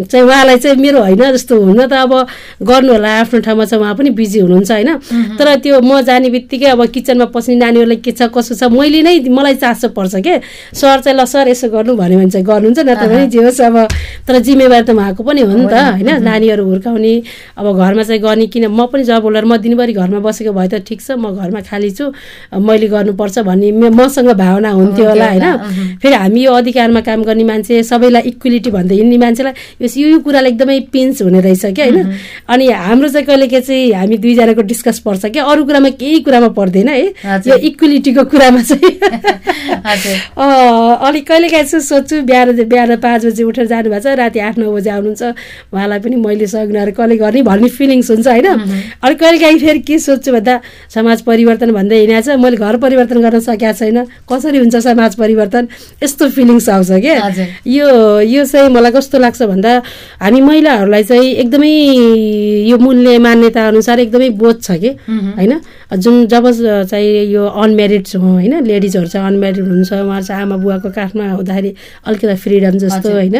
[0.05, 2.13] चाहिँ उहाँलाई चाहिँ मेरो होइन जस्तो हुन त अब
[2.61, 4.91] गर्नु होला आफ्नो ठाउँमा छ उहाँ पनि बिजी हुनुहुन्छ होइन।
[5.37, 9.19] तर त्यो म जाने बित्तिकै अब किचनमा पस्ने नानीहरूलाई के छ कसो छ मैले नै
[9.29, 10.39] मलाई चासो पर्छ के?
[10.73, 13.61] सर चाहिँ ल सर यसो गर्नु भन्यो भने चाहिँ गर्नुहुन्छ न त भने जे होस्
[13.61, 13.77] अब।
[14.27, 16.09] तर जिम्मेवारी त उहाँको पनि हो नि त होइन?
[16.23, 17.13] नानीहरू हुर्काउने
[17.57, 20.75] अब घरमा चाहिँ गर्ने किन म पनि जब होल्डर म दिनभरि घरमा बसेको भए त
[20.87, 22.05] ठिक छ म घरमा खाली छु
[22.55, 25.45] मैले गर्नुपर्छ भन्ने मसँग भावना हुन्थ्यो होला होइन?
[26.01, 29.53] फेरि हामी यो अधिकारमा काम गर्ने मान्छे सबैलाई इक्वेलिटी भन्दै हिँड्ने मान्छेलाई
[30.01, 32.13] यो यो कुरालाई एकदमै पिन्च हुने रहेछ क्या होइन?
[32.49, 35.43] अनि हाम्रो चाहिँ कहिले के चाहिँ हामी दुईजनाको डिस्कस पर्छ क्या?
[35.45, 37.13] अरू कुरामा केही कुरामा पर्दैन है।
[37.47, 38.91] यो इक्वेलिटीको कुरामा चाहिँ।
[41.05, 44.71] अलिक कहिले काहीँ चाहिँ सोध्छु बिहान बिहान पाँच बजी उठेर जानुभएको छ राति आठ नौ
[44.73, 45.23] बजी आउनुहुन्छ।
[45.73, 48.47] उहाँलाई पनि मैले सघ्नुहरू कसले गर्ने भन्ने फिलिङ्स हुन्छ होइन?
[49.03, 50.59] अनि कहिले काहीँ फेरि के सोध्छु भन्दा
[50.95, 53.97] समाज परिवर्तन भन्दै हिँडेको छ। मैले घर परिवर्तन गर्न सकेको छैन।
[54.31, 55.67] कसरी हुन्छ समाज परिवर्तन?
[56.03, 57.15] यस्तो फिलिङ्स आउँछ क्या।
[57.67, 57.87] यो
[58.21, 59.71] यो चाहिँ मलाई कस्तो लाग्छ भन्दा
[60.21, 61.71] हामी महिलाहरूलाई चाहिँ एकदमै
[62.69, 64.91] यो मूल्य मान्यता अनुसार एकदमै बोध छ कि?
[65.09, 65.53] होइन?
[65.95, 66.45] जुन जब
[66.89, 68.53] चाहिँ यो अनम्यारिड छौँ होइन?
[68.65, 71.71] लेडिजहरू चाहिँ अनम्यारिड हुनुहुन्छ उहाँहरू चाहिँ आमा बुवाको काखमा हुँदाखेरि
[72.07, 73.37] अलिकति फ्रिडम जस्तो। होइन?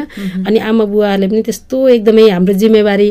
[0.48, 3.10] अनि आमा बुवाहरूले पनि त्यस्तो एकदमै हाम्रो जिम्मेवारी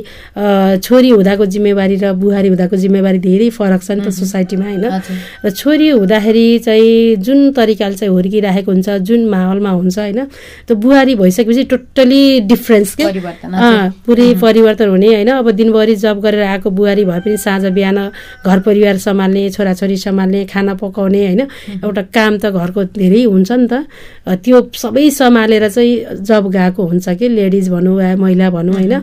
[0.84, 4.86] छोरी हुँदाको जिम्मेवारी र बुहारी हुँदाको जिम्मेवारी धेरै फरक छ नि त सोसाइटीमा होइन।
[5.44, 10.20] र छोरी हुँदाखेरि चाहिँ जुन तरिकाले चाहिँ हुर्किराखेको हुन्छ जुन माहौल माहौलमा हुन्छ होइन।
[10.66, 13.04] त्यो बुहारी भइसकेपछि टोटली डिफ्रेन्स के
[14.06, 17.98] पुरै परिवर्तन हुने होइन। अब दिनभरि जब गरेर आएको बुहारी भए पनि साँझ बिहान
[18.46, 21.40] घर परिवार सम्हाल्ने छोराछोरी सम्हाल्ने खाना पकाउने होइन।
[21.84, 23.86] एउटा काम त घरको धेरै हुन्छ नि त।
[24.44, 28.94] त्यो सबै सम्हालेर चाहिँ जब गएको हुन्छ कि लेडिज भनौँ या महिला भनौँ होइन।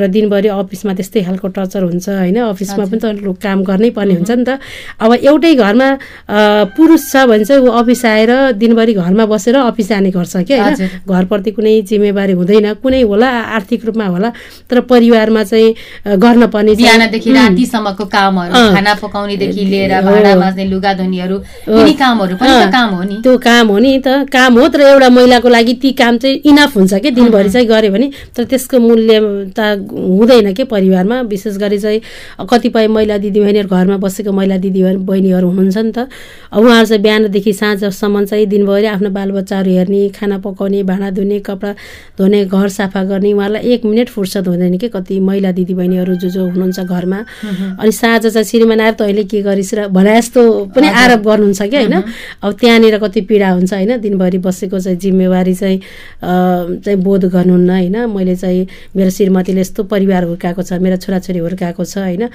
[0.00, 4.30] र दिनभरि अफिसमा त्यस्तै खालको टर्चर हुन्छ होइन। अफिसमा पनि त काम गर्नै पर्ने हुन्छ
[4.30, 4.58] नि त।
[5.00, 5.88] अब एउटै घरमा
[6.76, 10.74] पुरुष छ भने चाहिँ ऊ अफिस आएर दिनभरि घरमा बसेर अफिस जाने गर्छ कि होइन।
[11.08, 14.30] घरप्रति कुनै जिम्मेवारी हुँदैन कुनै होला आर्थिक रूपमा होला
[14.70, 21.36] तर परिवारमा चाहिँ गर्न पर्ने बिहानदेखि रातिसम्मको कामहरू। खाना पकाउनेदेखि लिएर। भाँडा माझ्ने लुगा धुनेहरू
[22.02, 24.80] कामहरू पनि त अँ, काम हो नि त्यो काम हो नि त काम हो तर
[24.80, 28.78] एउटा महिलाको लागि ती काम चाहिँ इनफ हुन्छ कि दिनभरि चाहिँ गऱ्यो भने तर त्यसको
[28.78, 29.18] मूल्य
[29.56, 29.60] त
[29.92, 32.00] हुँदैन के परिवारमा विशेष गरी चाहिँ
[32.50, 36.08] कतिपय महिला दिदीबहिनीहरू घरमा बसेको महिला दिदी बहिनीहरू हुनुहुन्छ नि त
[36.52, 39.10] उहाँहरू चाहिँ बिहानदेखि साँझसम्म चाहिँ दिनभरि आफ्नो
[39.42, 41.74] बालबच्चाहरू हेर्ने खाना पकाउने भाँडा धुने कपडा
[42.18, 46.42] धुने घर सफा गर्ने उहाँहरूलाई एक मिनट फुर्सद हुँदैन कि कति महिला दिदीबहिनीहरू जो जो
[46.46, 47.18] हुनुहुन्छ घरमा।
[47.82, 50.42] अनि साँझ चाहिँ श्रीमान आएर तैँले के गरिस् र भने जस्तो
[50.74, 51.94] पनि आरोप गर्नुहुन्छ कि होइन?
[52.42, 54.00] अब त्यहाँनिर कति पीडा हुन्छ होइन?
[54.00, 55.78] दिनभरि बसेको चाहिँ जिम्मेवारी चाहिँ
[56.22, 57.96] चाहिँ बोध गर्नुहुन्न होइन?
[58.06, 62.28] मैले चाहिँ मेरो श्रीमतीले यस्तो परिवार हुर्काएको छ मेरो छोराछोरी हुर्काएको छ होइन?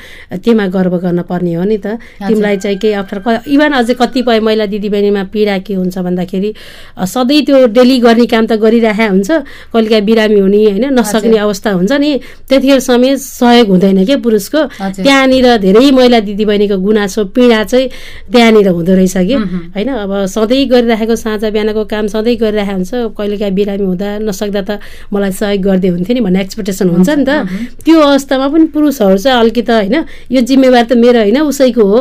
[0.44, 4.66] त्योमा गर्व गर्न पर्ने हो नि त। तिमीलाई चाहिँ केही अप्ठ्यारो इभन अझै कतिपय महिला
[4.66, 6.50] दिदीबहिनीमा पीडा के हुन्छ भन्दाखेरि
[6.98, 9.30] सधैँ त्यो डेली गर्ने काम त गरिरहेको हुन्छ
[9.70, 12.12] कहिलेकाहीँ बिरामी हुने होइन नसक्ने अवस्था हुन्छ नि
[12.50, 14.62] त्यतिखेर समेत सहयोग हुँदैन क्या पुरुषको।
[14.98, 17.88] त्यहाँनिर धेरै महिला दिदीबहिनीको गुनासो पीडा चाहिँ
[18.32, 19.36] त्यहाँनिर हुँदो रहेछ कि।
[19.78, 24.80] होइन अब सधैँ गरिराखेको साँझ बिहानको काम सधैँ गरिरहेको हुन्छ कहिलेकाहीँ बिरामी हुँदा नसक्दा त
[25.14, 27.46] मलाई सहयोग गर्दै हुन्थ्यो नि भन्ने एक्सपेक्टेसन हुन्छ नि त।
[27.86, 29.96] त्यो अवस्थामा पनि पुरुषहरू चाहिँ अलिकति होइन
[30.32, 32.00] यो जिम्मेवारी त मेरो होइन उसैको हो।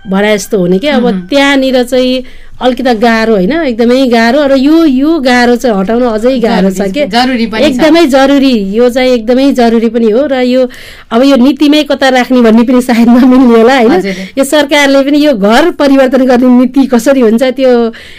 [0.00, 2.24] भरा जस्तो हुने कि अब त्यहाँनिर चाहिँ
[2.60, 7.00] अलिकति गाह्रो होइन एकदमै गाह्रो। र यो यो गाह्रो चाहिँ हटाउन अझै गाह्रो छ कि।
[7.00, 10.68] एकदमै जरुरी। यो चाहिँ एकदमै जरुरी पनि हो र यो
[11.10, 15.32] अब यो नीतिमै कता राख्ने भन्ने पनि सायद नमिल्ने होला होइन। यो सरकारले पनि यो
[15.34, 17.72] घर परिवर्तन गर्ने नीति कसरी हुन्छ त्यो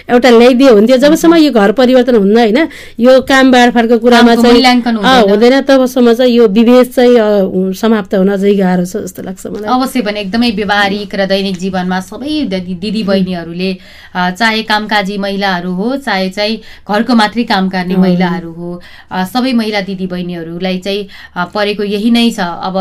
[0.09, 2.59] एउटा ल्याइदियो हुन्थ्यो। जबसम्म यो घर परिवर्तन हुन्न होइन?
[2.99, 4.81] यो काम बाँडफाँडको कुरामा चाहिँ
[5.29, 10.01] हुँदैन। तबसम्म चाहिँ यो विभेद चाहिँ समाप्त हुन अझै गाह्रो छ जस्तो लाग्छ मलाई। अवश्य
[10.01, 13.71] पनि एकदमै व्यवहारिक र दैनिक जीवनमा सबै दिदी बहिनीहरूले
[14.31, 18.69] चाहे कामकाजी महिलाहरू हो चाहे चाहिँ घरको मात्रै काम गर्ने महिलाहरू हो
[19.33, 21.07] सबै महिला दिदी बहिनीहरूलाई चाहिँ
[21.53, 22.77] परेको यही नै छ। अब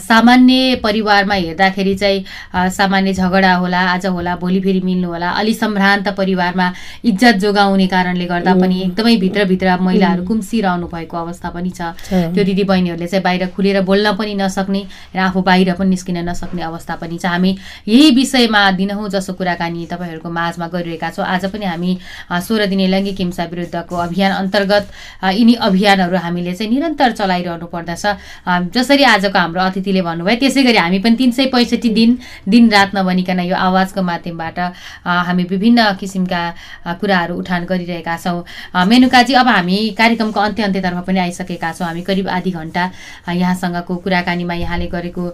[0.00, 6.08] सामान्य परिवारमा हेर्दाखेरि चाहिँ सामान्य झगडा होला आज होला भोलि फेरि मिल्नु होला अलि सम्भ्रान्त
[6.16, 6.72] परिवारमा
[7.04, 12.64] इज्जत जोगाउने कारणले गर्दा पनि एकदमै भित्रभित्र महिलाहरू कुम्सिरहनु भएको अवस्था पनि छ। त्यो दिदी
[12.64, 14.82] बहिनीहरूले चाहिँ बाहिर खुलेर बोल्न पनि नसक्ने
[15.14, 17.56] र आफू बाहिर पनि निस्किन नसक्ने अवस्था पनि छ। हामी
[17.88, 21.96] यही विषयमा दिनहुँ जसो कुराकानी तपाईँहरूको माझमा गरिरहेका छौँ। आज पनि हामी
[22.28, 24.84] सोह्र दिने लैङ्गिक हिंसा विरुद्धको अभियान अन्तर्गत
[25.32, 28.04] यिनी अभियानहरू हामीले चाहिँ निरन्तर चलाइरहनु पर्दछ।
[28.74, 31.88] जसरी आजको हाम्रो अतिथिले भन्नुभयो त्यसै गरी हामी पनि तिन सय पैँसठी
[32.46, 34.58] दिन रात नभनिकन यो आवाजको माध्यमबाट
[35.24, 36.42] हामी विभिन्न किसिमका
[37.00, 38.44] कुराहरू उठान गरिरहेका छौँ।
[38.84, 42.84] मेनुकाजी अब हामी कार्यक्रमको अन्त्य अन्त्यतर्फ पनि आइसकेका छौँ। हामी करिब आधी घन्टा
[43.32, 45.24] यहाँसँगको कुराकानीमा यहाँले गरेको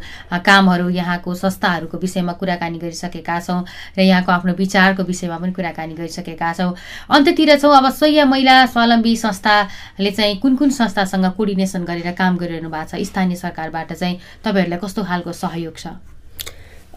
[0.47, 3.65] कामहरू यहाँको संस्थाहरूको विषयमा कुराकानी गरिसकेका छौँ
[3.99, 6.75] र यहाँको आफ्नो विचारको विषयमा पनि कुराकानी गरिसकेका छौँ।
[7.11, 12.71] अन्त्यतिर छौँ अब स्वयं महिला स्वावलम्बी संस्थाले चाहिँ कुन कुन संस्थासँग कोर्डिनेसन गरेर काम गरिरहनु
[12.71, 13.03] भएको छ?
[13.03, 15.87] स्थानीय सरकारबाट चाहिँ तपाईँहरूलाई कस्तो खालको सहयोग छ?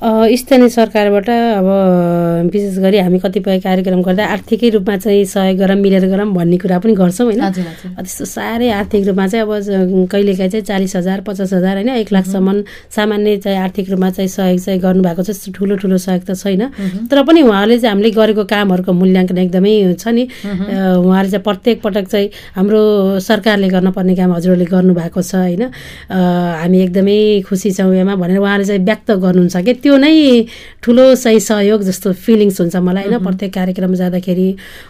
[0.01, 1.67] स्थानीय सरकारबाट अब
[2.51, 6.79] विशेष गरी हामी कतिपय कार्यक्रम गर्दा आर्थिकै रूपमा चाहिँ सहयोग गरौँ मिलेर गरौँ भन्ने कुरा
[6.81, 7.39] पनि गर्छौँ होइन?
[8.01, 12.63] त्यस्तो साह्रै आर्थिक रूपमा चाहिँ अब कहिलेकाहीँ चाहिँ चालिस हजार पचास हजार होइन एक लाखसम्म
[12.89, 17.23] सामान्य चाहिँ आर्थिक रूपमा चाहिँ सहयोग चाहिँ गर्नुभएको छ ठुलो ठुलो सहयोग त छैन। तर
[17.23, 22.05] पनि उहाँहरूले चाहिँ हामीले गरेको कामहरूको मूल्याङ्कन एकदमै छ नि। अ, उहाँहरूले चाहिँ प्रत्येक पटक
[22.11, 22.27] चाहिँ
[22.57, 22.81] हाम्रो
[23.21, 25.63] सरकारले गर्नुपर्ने काम हजुरहरूले गर्नुभएको छ होइन?
[26.09, 30.13] हामी एकदमै खुसी छौँ यसमा भनेर उहाँले चाहिँ व्यक्त गर्नुहुन्छ कि त्यो नै
[30.83, 33.23] ठुलो चाहिँ सहयोग जस्तो फिलिङ्स हुन्छ मलाई होइन?
[33.23, 34.47] प्रत्येक कार्यक्रम जाँदाखेरि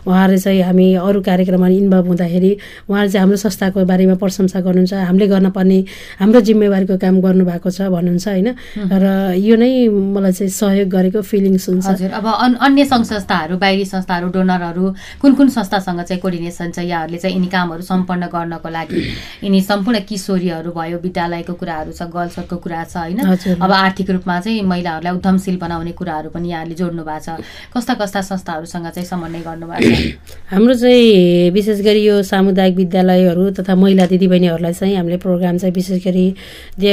[0.08, 2.51] उहाँहरूले चाहिँ हामी अरू कार्यक्रममा इन्भल्भ हुँदाखेरि
[2.89, 5.79] उहाँले चाहिँ हाम्रो संस्थाको बारेमा प्रशंसा गर्नुहुन्छ हामीले गर्नुपर्ने
[6.19, 8.47] हाम्रो जिम्मेवारीको काम गर्नुभएको छ भन्नुहुन्छ होइन?
[8.93, 9.06] र
[9.38, 13.86] यो नै मलाई चाहिँ सहयोग गरेको फिलिङ्स हुन्छ। हजुर अब अन- अन्य सङ्घ संस्थाहरू बाहिरी
[13.86, 14.86] संस्थाहरू डोनरहरू
[15.21, 18.97] कुन कुन संस्थासँग चाहिँ कोर्डिनेसन छ यहाँहरूले चाहिँ यिनी कामहरू सम्पन्न गर्नको लागि
[19.43, 23.19] यिनी सम्पूर्ण किशोरीहरू भयो विद्यालयको कुराहरू छ गर्ल्सहरूको कुरा छ होइन।
[23.62, 27.39] अब आर्थिक रूपमा चाहिँ महिलाहरूलाई उद्यमशील बनाउने कुराहरू पनि यहाँले जोड्नु भएको छ।
[27.72, 30.19] कस्ता कस्ता संस्थाहरूसँग चाहिँ समन्वय गर्नुभएको छ?
[30.52, 36.04] हाम्रो चाहिँ विशेष गरी यो सामुदायिक विद्यालयहरू तथा महिला दिदीबहिनीहरूलाई चाहिँ हामीले प्रोग्राम चाहिँ विशेष
[36.04, 36.28] गरी
[36.80, 36.91] दे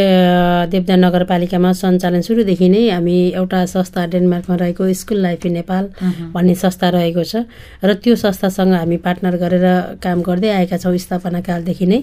[0.70, 5.84] देवदा नगरपालिकामा सञ्चालन सुरुदेखि नै हामी एउटा संस्था डेनमार्कमा रहेको स्कुल लाइफ इन नेपाल
[6.34, 7.34] भन्ने संस्था रहेको छ।
[7.82, 9.66] र त्यो संस्थासँग हामी पार्टनर गरेर
[9.98, 12.00] काम गर्दै आएका छौँ स्थापना कालदेखि नै।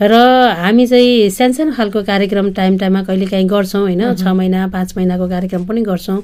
[0.00, 0.12] र
[0.58, 4.02] हामी चाहिँ सानसानो खालको कार्यक्रम टाइम टाइममा कहिलेकाहीँ गर्छौँ होइन?
[4.16, 6.22] छ महिना पाँच महिनाको कार्यक्रम पनि गर्छौँ।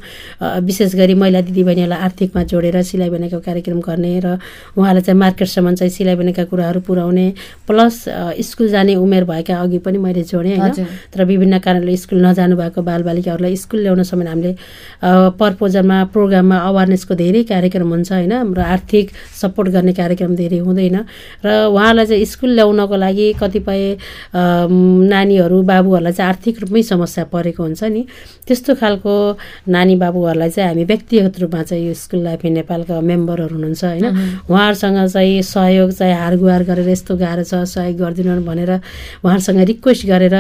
[0.65, 4.39] विशेष गरी महिला दिदीबहिनीहरूलाई आर्थिकमा जोडेर सिलाइ बुनाइको कार्यक्रम गर्ने र
[4.77, 7.27] उहाँलाई चाहिँ मार्केटसम्म चाहिँ सिलाइ बुनाइका कुराहरू पुर्याउने
[7.69, 8.05] प्लस
[8.41, 12.81] स्कुल जाने उमेर भएका अघि पनि मैले जोडेँ होइन। तर विभिन्न कारणले स्कुल नजानु भएको
[12.83, 14.53] बालबालिकाहरूलाई स्कुल ल्याउनसम्म हामीले
[15.37, 20.97] पर्पोजलमा प्रोग्राममा अवेरनेसको धेरै कार्यक्रम हुन्छ होइन हाम्रो आर्थिक सपोर्ट गर्ने कार्यक्रम धेरै हुँदैन।
[21.45, 23.83] र उहाँलाई चाहिँ स्कुल ल्याउनको लागि कतिपय
[25.13, 28.03] नानीहरू बाबुहरूलाई चाहिँ आर्थिक रूपमै समस्या परेको हुन्छ नि।
[28.47, 29.15] त्यस्तो खालको
[29.67, 34.07] नानी बाबुहरूलाई चाहिँ हामी व्यक्तिगत रूपमा चाहिँ यो स्कुल लाइफ इन नेपालका मेम्बरहरू हुनुहुन्छ होइन?
[34.47, 38.73] उहाँहरूसँग चाहिँ सहयोग चाहिँ हारगुहार गरेर यस्तो गाह्रो छ सहयोग गरिदिनु भनेर
[39.27, 40.37] उहाँहरूसँग रिक्वेस्ट गरेर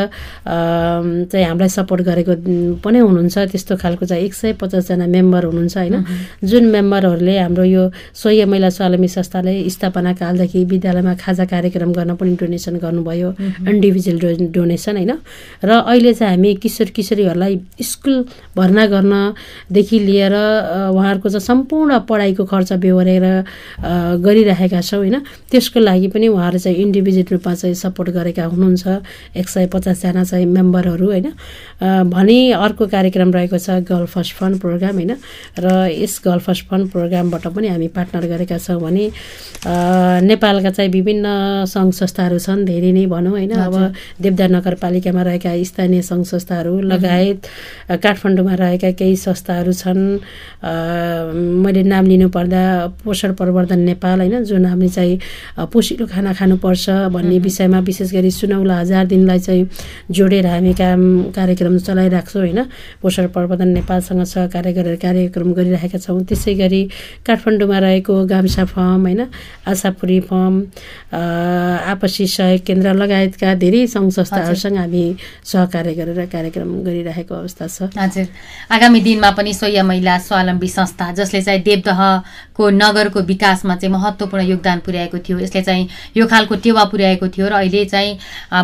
[0.47, 2.33] चाहिँ हामीलाई सपोर्ट गरेको
[2.85, 5.97] पनि हुनुहुन्छ। त्यस्तो खालको चाहिँ एक सय पचासजना मेम्बर हुनुहुन्छ होइन?
[6.47, 7.83] जुन मेम्बरहरूले हाम्रो यो
[8.15, 13.29] सोय महिला स्वावलम्बी संस्थाले स्थापना कालदेखि विद्यालयमा खाजा कार्यक्रम गर्न पनि डोनेसन गर्नुभयो
[13.67, 15.13] इन्डिभिजुअल डो डोनेसन होइन?
[15.65, 18.17] र अहिले चाहिँ हामी किशोर किशोरीहरूलाई स्कुल
[18.57, 20.35] भर्ना गर्नदेखि लिएर
[20.96, 23.25] उहाँहरूको चाहिँ सम्पूर्ण पढाइको खर्च बेहोरेर
[24.25, 25.16] गरिरहेका छौँ होइन?
[25.51, 28.87] त्यसको लागि पनि उहाँहरू चाहिँ इन्डिभिजुअल रूपमा चाहिँ सपोर्ट गरेका हुनुहुन्छ।
[29.37, 31.29] एक सय पचासजना चाहिँ मेम्बरहरू होइन?
[32.09, 35.12] भने अर्को कार्यक्रम रहेको छ गर्ल फर्स्ट फन्ड प्रोग्राम होइन?
[35.61, 39.05] र यस गर्ल फर्स्ट फन्ड प्रोग्रामबाट पनि हामी पार्टनर गरेका छौँ भने
[40.25, 41.27] नेपालका चाहिँ विभिन्न
[41.68, 43.53] सङ्घ संस्थाहरू छन् धेरै नै भनौँ होइन?
[43.53, 43.75] अब
[44.16, 47.40] देवदार नगरपालिकामा रहेका स्थानीय सङ्घ संस्थाहरू लगायत
[48.27, 50.19] काठमाडौँमा रहेका केही संस्थाहरू छन्।
[51.62, 52.62] मैले नाम लिनुपर्दा
[53.05, 55.19] पोषण प्रवर्धन नेपाल होइन जुन हामी चाहिँ
[55.71, 59.69] पोसिलो खाना खानुपर्छ भन्ने विषयमा विशेष गरी सुनौला हजार दिनलाई चाहिँ
[60.11, 62.61] जोडेर हामी काम कार्यक्रम चलाइराख्छौँ होइन।
[63.03, 66.83] पोषण प्रवर्धन नेपालसँग सहकार्य गरेर कार्यक्रम गरिरहेका छौँ। त्यसै गरी
[67.27, 69.23] काठमाडौँमा रहेको गाम्सा फर्म होइन
[69.71, 70.55] आशापुरी फर्म
[71.15, 75.05] आपसी सहयोग केन्द्र लगायतका धेरै सङ्घ संस्थाहरूसँग हामी
[75.47, 77.79] सहकार्य गरेर कार्यक्रम गरिरहेको अवस्था छ।
[78.17, 78.29] हजुर।
[78.73, 84.79] आगामी दिनमा पनि सोय महिला स्वावलम्बी संस्था जसले चाहिँ देवदहको नगरको विकासमा चाहिँ महत्त्वपूर्ण योगदान
[84.81, 88.19] पुर्याएको थियो यसले चाहिँ यो खालको टेवा पुर्याएको थियो र अहिले चाहिँ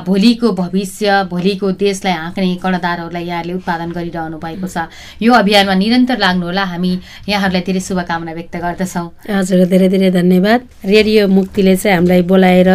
[0.06, 4.88] भोलिको भविष्य भोलिको देशलाई हाँक्ने कर्णधारहरूलाई यहाँले उत्पादन गरिरहनु भएको छ।
[5.22, 6.92] यो अभियानमा निरन्तर लाग्नुहोला हामी
[7.28, 12.70] यहाँहरूलाई धेरै शुभकामना व्यक्त गर्दछौँ। हजुर धेरै धेरै धन्यवाद। रेडियो मुक्तिले चाहिँ हामीलाई बोलाएर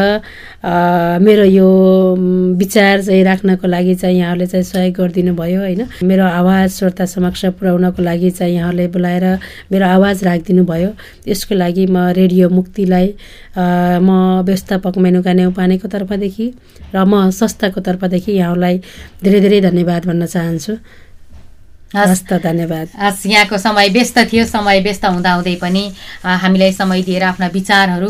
[1.27, 1.67] मेरो यो
[2.55, 5.81] विचार चाहिँ राख्नको लागि चाहिँ यहाँहरूले चाहिँ सहयोग गरिदिनु भयो होइन?
[6.03, 9.25] मेरो आवाज श्रोता समक्ष पुर्याउनको लागि चाहिँ यहाँहरूले बोलाएर
[9.71, 10.91] मेरो आवाज राखिदिनु भयो
[11.27, 13.07] यसको लागि म रेडियो मुक्तिलाई
[14.07, 14.09] म
[14.45, 16.47] व्यवस्थापक मेनुका नेउपानेको तर्फदेखि
[16.93, 18.75] र म संस्थाको तर्फदेखि यहाँहरूलाई
[19.23, 20.73] धेरै धेरै धन्यवाद भन्न चाहन्छु।
[21.95, 25.83] हस् त धन्यवाद हस् यहाँको समय व्यस्त थियो समय व्यस्त हुँदाहुँदै पनि
[26.21, 28.09] हामीलाई समय दिएर आफ्ना विचारहरू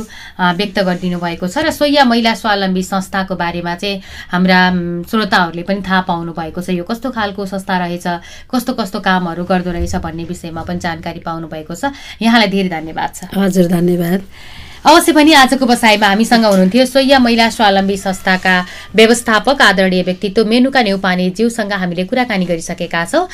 [0.58, 4.02] व्यक्त गरिदिनु भएको छ र सोया महिला स्वावलम्बी संस्थाको बारेमा चाहिँ
[4.34, 4.60] हाम्रा
[5.06, 8.08] श्रोताहरूले पनि थाहा पाउनु भएको छ यो कस्तो खालको संस्था रहेछ
[8.50, 13.13] कस्तो कस्तो कामहरू गर्दो रहेछ भन्ने विषयमा पनि जानकारी पाउनु भएको छ यहाँलाई धेरै धन्यवाद
[13.13, 14.26] छ हजुर धन्यवाद
[14.88, 18.54] अवश्य पनि आजको बसाइमा हामीसँग हुनुहुन्थ्यो सोया महिला स्वावलम्बी संस्थाका
[18.95, 23.28] व्यवस्थापक आदरणीय व्यक्तित्व मेनुका नेउपाने ज्यूसँग हामीले कुराकानी गरिसकेका छौँ।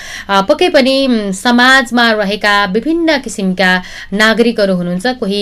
[0.49, 0.95] पक्कै पनि
[1.37, 3.69] समाजमा रहेका विभिन्न किसिमका
[4.13, 5.41] नागरिकहरू हुनुहुन्छ कोही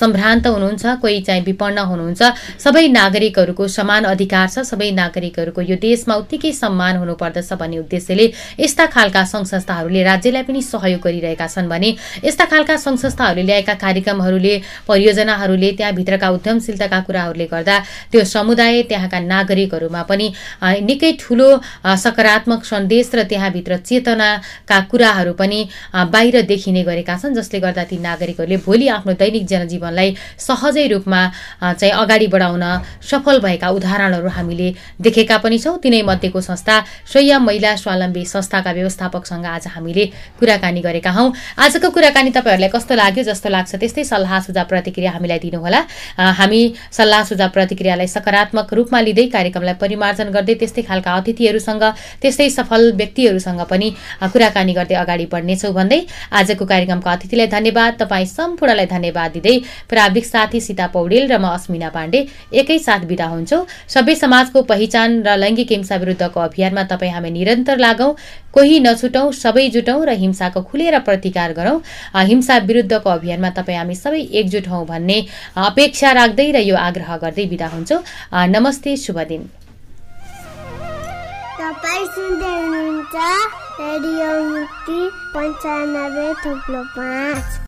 [0.00, 2.22] सम्भ्रान्त हुनुहुन्छ कोही चाहिँ विपन्न हुनुहुन्छ।
[2.66, 8.26] सबै नागरिकहरूको समान अधिकार छ सबै नागरिकहरूको यो देशमा उत्तिकै सम्मान हुनुपर्दछ भन्ने उद्देश्यले
[8.66, 11.94] यस्ता खालका सङ्घ संस्थाहरूले राज्यलाई पनि सहयोग गरिरहेका छन् भने
[12.26, 14.54] यस्ता खालका सङ्घ संस्थाहरूले ल्याएका कार्यक्रमहरूले
[14.90, 17.76] परियोजना योजनाहरूले त्यहाँभित्रका उद्यमशीलताका कुराहरूले गर्दा
[18.12, 20.26] त्यो समुदाय त्यहाँका नागरिकहरूमा पनि
[20.88, 21.48] निकै ठुलो
[21.84, 25.60] सकारात्मक सन्देश र त्यहाँभित्र चेतनाका कुराहरू पनि
[25.92, 31.20] बाहिर देखिने गरेका छन् जसले गर्दा ती नागरिकहरूले भोलि आफ्नो दैनिक जनजीवनलाई सहजै रूपमा
[31.60, 32.64] चाहिँ अगाडि बढाउन
[33.02, 34.68] सफल भएका उदाहरणहरू हामीले
[35.00, 36.74] देखेका पनि छौँ। तिनै मध्येको संस्था
[37.12, 40.04] स्वयं महिला स्वावलम्बी संस्थाका व्यवस्थापकसँग आज हामीले
[40.40, 45.25] कुराकानी गरेका हौँ। आजको कुराकानी तपाईँहरूलाई कस्तो लाग्यो जस्तो लाग्छ त्यस्तै सल्लाह सुझाव प्रतिक्रिया हामी
[45.26, 45.80] हामीलाई दिनुहोला
[46.38, 46.62] हामी
[46.98, 51.84] सल्लाह सुझाव प्रतिक्रियालाई सकारात्मक रूपमा लिँदै कार्यक्रमलाई परिमार्जन गर्दै त्यस्तै खालका अतिथिहरूसँग
[52.22, 53.88] त्यस्तै सफल व्यक्तिहरूसँग पनि
[54.32, 59.56] कुराकानी गर्दै अगाडि बढ्नेछौँ भन्दै आजको कार्यक्रमको अतिथिलाई धन्यवाद। तपाईँ सम्पूर्णलाई धन्यवाद दिँदै
[59.90, 62.20] प्राविधिक साथी सीता पौडेल र म अस्मिना पाण्डे
[62.60, 68.14] एकैसाथ विदा हुन्छौँ। सबै समाजको पहिचान र लैङ्गिक हिंसा विरुद्धको अभियानमा तपाईँ हामी निरन्तर लागौँ।
[68.56, 71.78] कोही नछुटौँ सबै जुटौँ र हिंसाको खुलेर प्रतिकार गरौँ।
[72.24, 75.18] हिंसा विरुद्धको अभियानमा तपाईँ हामी सबै एकजुट हौँ भन्ने
[75.62, 78.00] अपेक्षा राख्दै र यो आग्रह गर्दै विदा हुन्छौँ।
[78.48, 79.42] नमस्ते शुभ दिन।
[83.78, 84.30] रेडियो